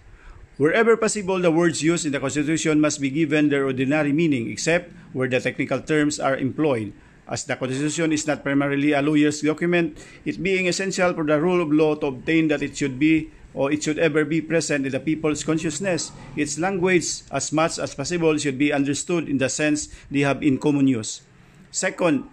Wherever 0.58 0.98
possible, 0.98 1.38
the 1.38 1.54
words 1.54 1.82
used 1.82 2.06
in 2.06 2.10
the 2.10 2.18
Constitution 2.18 2.82
must 2.82 3.00
be 3.00 3.10
given 3.10 3.48
their 3.48 3.64
ordinary 3.64 4.12
meaning, 4.12 4.50
except 4.50 4.90
where 5.14 5.30
the 5.30 5.38
technical 5.38 5.78
terms 5.80 6.18
are 6.18 6.36
employed. 6.36 6.92
As 7.30 7.46
the 7.46 7.54
Constitution 7.54 8.12
is 8.12 8.26
not 8.26 8.42
primarily 8.42 8.92
a 8.92 9.02
lawyer's 9.02 9.40
document, 9.40 9.96
it 10.26 10.42
being 10.42 10.66
essential 10.66 11.14
for 11.14 11.24
the 11.24 11.40
rule 11.40 11.62
of 11.62 11.72
law 11.72 11.94
to 11.94 12.06
obtain 12.10 12.48
that 12.48 12.62
it 12.62 12.76
should 12.76 12.98
be 12.98 13.30
or 13.54 13.70
it 13.70 13.82
should 13.82 13.98
ever 13.98 14.26
be 14.26 14.42
present 14.42 14.84
in 14.84 14.90
the 14.90 14.98
people's 14.98 15.46
consciousness. 15.46 16.10
Its 16.34 16.58
language, 16.58 17.22
as 17.30 17.54
much 17.54 17.78
as 17.78 17.94
possible, 17.94 18.36
should 18.36 18.58
be 18.58 18.74
understood 18.74 19.28
in 19.28 19.38
the 19.38 19.48
sense 19.48 19.94
they 20.10 20.26
have 20.26 20.42
in 20.42 20.58
common 20.58 20.90
use. 20.90 21.22
Second, 21.70 22.26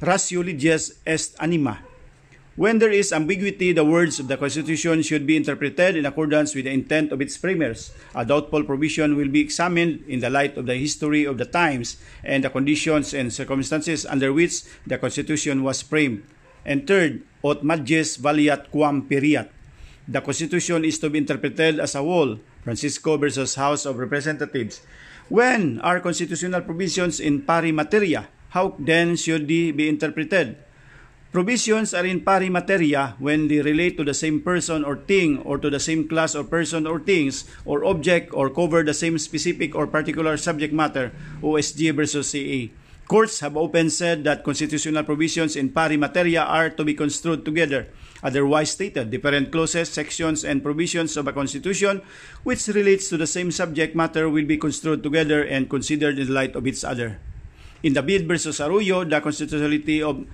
ratio 0.00 0.40
leges 0.40 0.96
est 1.04 1.36
anima. 1.38 1.84
When 2.58 2.82
there 2.82 2.90
is 2.90 3.14
ambiguity, 3.14 3.70
the 3.70 3.86
words 3.86 4.18
of 4.18 4.26
the 4.26 4.34
Constitution 4.34 5.06
should 5.06 5.30
be 5.30 5.38
interpreted 5.38 5.94
in 5.94 6.02
accordance 6.02 6.58
with 6.58 6.66
the 6.66 6.74
intent 6.74 7.14
of 7.14 7.22
its 7.22 7.38
framers. 7.38 7.94
A 8.18 8.26
doubtful 8.26 8.66
provision 8.66 9.14
will 9.14 9.30
be 9.30 9.38
examined 9.38 10.02
in 10.10 10.18
the 10.18 10.26
light 10.26 10.58
of 10.58 10.66
the 10.66 10.74
history 10.74 11.22
of 11.22 11.38
the 11.38 11.46
times 11.46 12.02
and 12.26 12.42
the 12.42 12.50
conditions 12.50 13.14
and 13.14 13.30
circumstances 13.30 14.02
under 14.02 14.34
which 14.34 14.66
the 14.90 14.98
Constitution 14.98 15.62
was 15.62 15.86
framed. 15.86 16.26
And 16.66 16.82
third, 16.82 17.22
Ot 17.46 17.62
majes 17.62 18.18
valiat 18.18 18.74
quam 18.74 19.06
periat. 19.06 19.54
The 20.10 20.18
Constitution 20.18 20.82
is 20.82 20.98
to 20.98 21.14
be 21.14 21.22
interpreted 21.22 21.78
as 21.78 21.94
a 21.94 22.02
whole. 22.02 22.42
Francisco 22.66 23.22
versus 23.22 23.54
House 23.54 23.86
of 23.86 24.02
Representatives. 24.02 24.82
When 25.30 25.78
are 25.86 26.02
constitutional 26.02 26.66
provisions 26.66 27.22
in 27.22 27.46
pari 27.46 27.70
materia? 27.70 28.26
How 28.50 28.74
then 28.82 29.14
should 29.14 29.46
they 29.46 29.70
be 29.70 29.88
interpreted? 29.88 30.58
Provisions 31.28 31.92
are 31.92 32.08
in 32.08 32.24
pari 32.24 32.48
materia 32.48 33.12
when 33.20 33.52
they 33.52 33.60
relate 33.60 34.00
to 34.00 34.04
the 34.04 34.16
same 34.16 34.40
person 34.40 34.80
or 34.80 34.96
thing 34.96 35.44
or 35.44 35.60
to 35.60 35.68
the 35.68 35.78
same 35.78 36.08
class 36.08 36.32
or 36.32 36.40
person 36.40 36.88
or 36.88 36.96
things 37.04 37.44
or 37.68 37.84
object 37.84 38.32
or 38.32 38.48
cover 38.48 38.80
the 38.80 38.96
same 38.96 39.20
specific 39.20 39.76
or 39.76 39.84
particular 39.86 40.40
subject 40.40 40.72
matter, 40.72 41.12
OSG 41.44 41.92
versus 41.92 42.32
CA. 42.32 42.72
Courts 43.04 43.40
have 43.40 43.60
often 43.60 43.92
said 43.92 44.24
that 44.24 44.40
constitutional 44.40 45.04
provisions 45.04 45.52
in 45.52 45.68
pari 45.68 46.00
materia 46.00 46.48
are 46.48 46.72
to 46.72 46.80
be 46.80 46.96
construed 46.96 47.44
together. 47.44 47.92
Otherwise 48.24 48.72
stated, 48.72 49.12
different 49.12 49.52
clauses, 49.52 49.92
sections, 49.92 50.44
and 50.48 50.64
provisions 50.64 51.14
of 51.20 51.28
a 51.28 51.36
constitution 51.36 52.00
which 52.42 52.66
relates 52.68 53.12
to 53.12 53.20
the 53.20 53.28
same 53.28 53.52
subject 53.52 53.94
matter 53.94 54.32
will 54.32 54.48
be 54.48 54.56
construed 54.56 55.02
together 55.02 55.44
and 55.44 55.68
considered 55.68 56.18
in 56.18 56.32
light 56.32 56.56
of 56.56 56.66
each 56.66 56.84
other. 56.84 57.20
In 57.82 57.92
the 57.92 58.02
Bid 58.02 58.26
versus 58.26 58.60
Arroyo, 58.60 59.04
the 59.04 59.20
constitutionality 59.20 60.02
of 60.02 60.24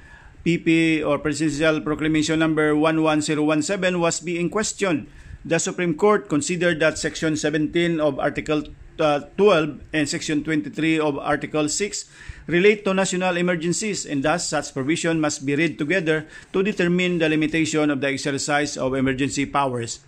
PP 0.45 1.01
or 1.01 1.19
Presidential 1.19 1.81
Proclamation 1.81 2.39
number 2.39 2.77
11017 2.77 3.99
was 3.99 4.21
being 4.21 4.51
questioned. 4.51 5.09
The 5.45 5.59
Supreme 5.59 5.97
Court 5.97 6.29
considered 6.29 6.81
that 6.81 6.99
Section 7.01 7.37
17 7.37 8.01
of 8.01 8.21
Article 8.21 8.65
uh, 9.01 9.21
12 9.37 9.81
and 9.93 10.09
Section 10.09 10.45
23 10.45 11.01
of 11.01 11.19
Article 11.19 11.69
6 11.69 12.05
relate 12.47 12.85
to 12.85 12.95
national 12.95 13.37
emergencies 13.37 14.07
and 14.07 14.23
thus 14.23 14.49
such 14.49 14.73
provision 14.73 15.21
must 15.21 15.45
be 15.45 15.57
read 15.57 15.79
together 15.79 16.29
to 16.53 16.63
determine 16.63 17.19
the 17.19 17.29
limitation 17.29 17.91
of 17.91 18.01
the 18.01 18.09
exercise 18.09 18.77
of 18.77 18.95
emergency 18.95 19.47
powers. 19.47 20.01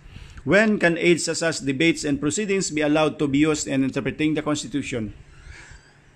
When 0.45 0.79
can 0.79 0.97
aids 0.97 1.25
such 1.25 1.41
as 1.41 1.59
debates 1.59 2.05
and 2.05 2.21
proceedings 2.21 2.71
be 2.71 2.81
allowed 2.81 3.19
to 3.19 3.27
be 3.27 3.39
used 3.39 3.67
in 3.67 3.83
interpreting 3.83 4.33
the 4.33 4.41
Constitution? 4.41 5.13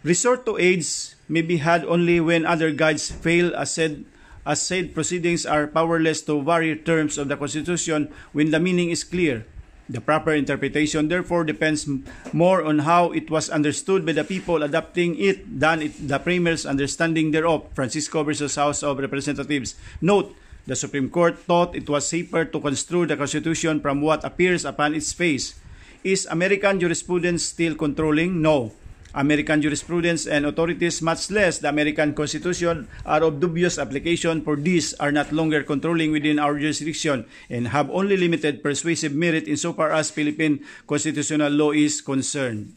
Resort 0.03 0.45
to 0.45 0.57
aids 0.57 1.15
may 1.31 1.41
be 1.41 1.63
had 1.63 1.87
only 1.87 2.19
when 2.19 2.43
other 2.43 2.75
guides 2.75 3.07
fail 3.07 3.55
as 3.55 3.71
said 3.71 4.03
as 4.43 4.59
said 4.59 4.91
proceedings 4.93 5.45
are 5.45 5.69
powerless 5.69 6.19
to 6.25 6.41
vary 6.43 6.75
terms 6.75 7.15
of 7.17 7.29
the 7.31 7.37
Constitution 7.37 8.11
when 8.35 8.51
the 8.51 8.59
meaning 8.59 8.89
is 8.89 9.05
clear. 9.05 9.45
The 9.87 10.01
proper 10.01 10.33
interpretation 10.33 11.07
therefore 11.07 11.43
depends 11.43 11.87
more 12.33 12.63
on 12.63 12.87
how 12.87 13.11
it 13.11 13.29
was 13.29 13.49
understood 13.53 14.05
by 14.05 14.13
the 14.13 14.23
people 14.23 14.63
adopting 14.63 15.19
it 15.19 15.45
than 15.45 15.81
it, 15.83 15.93
the 16.07 16.17
Premier's 16.17 16.65
understanding 16.65 17.31
thereof. 17.31 17.67
Francisco 17.75 18.23
versus 18.23 18.55
House 18.55 18.83
of 18.83 18.99
Representatives. 18.99 19.75
Note, 19.99 20.33
the 20.65 20.75
Supreme 20.75 21.09
Court 21.09 21.37
thought 21.37 21.75
it 21.75 21.89
was 21.89 22.07
safer 22.07 22.45
to 22.45 22.59
construe 22.59 23.05
the 23.05 23.17
Constitution 23.17 23.79
from 23.79 24.01
what 24.01 24.23
appears 24.23 24.65
upon 24.65 24.95
its 24.95 25.11
face. 25.13 25.59
Is 26.03 26.25
American 26.31 26.79
jurisprudence 26.79 27.43
still 27.43 27.75
controlling? 27.75 28.41
No. 28.41 28.71
American 29.13 29.61
jurisprudence 29.61 30.25
and 30.25 30.45
authorities, 30.45 31.01
much 31.01 31.29
less 31.31 31.59
the 31.59 31.69
American 31.69 32.13
Constitution, 32.13 32.87
are 33.05 33.23
of 33.23 33.39
dubious 33.39 33.77
application 33.77 34.41
for 34.41 34.55
these 34.55 34.93
are 34.95 35.11
not 35.11 35.31
longer 35.31 35.63
controlling 35.63 36.11
within 36.11 36.39
our 36.39 36.57
jurisdiction 36.57 37.25
and 37.49 37.69
have 37.69 37.89
only 37.91 38.17
limited 38.17 38.63
persuasive 38.63 39.13
merit 39.13 39.47
insofar 39.47 39.91
as 39.91 40.11
Philippine 40.11 40.63
constitutional 40.87 41.51
law 41.51 41.71
is 41.71 42.01
concerned. 42.01 42.75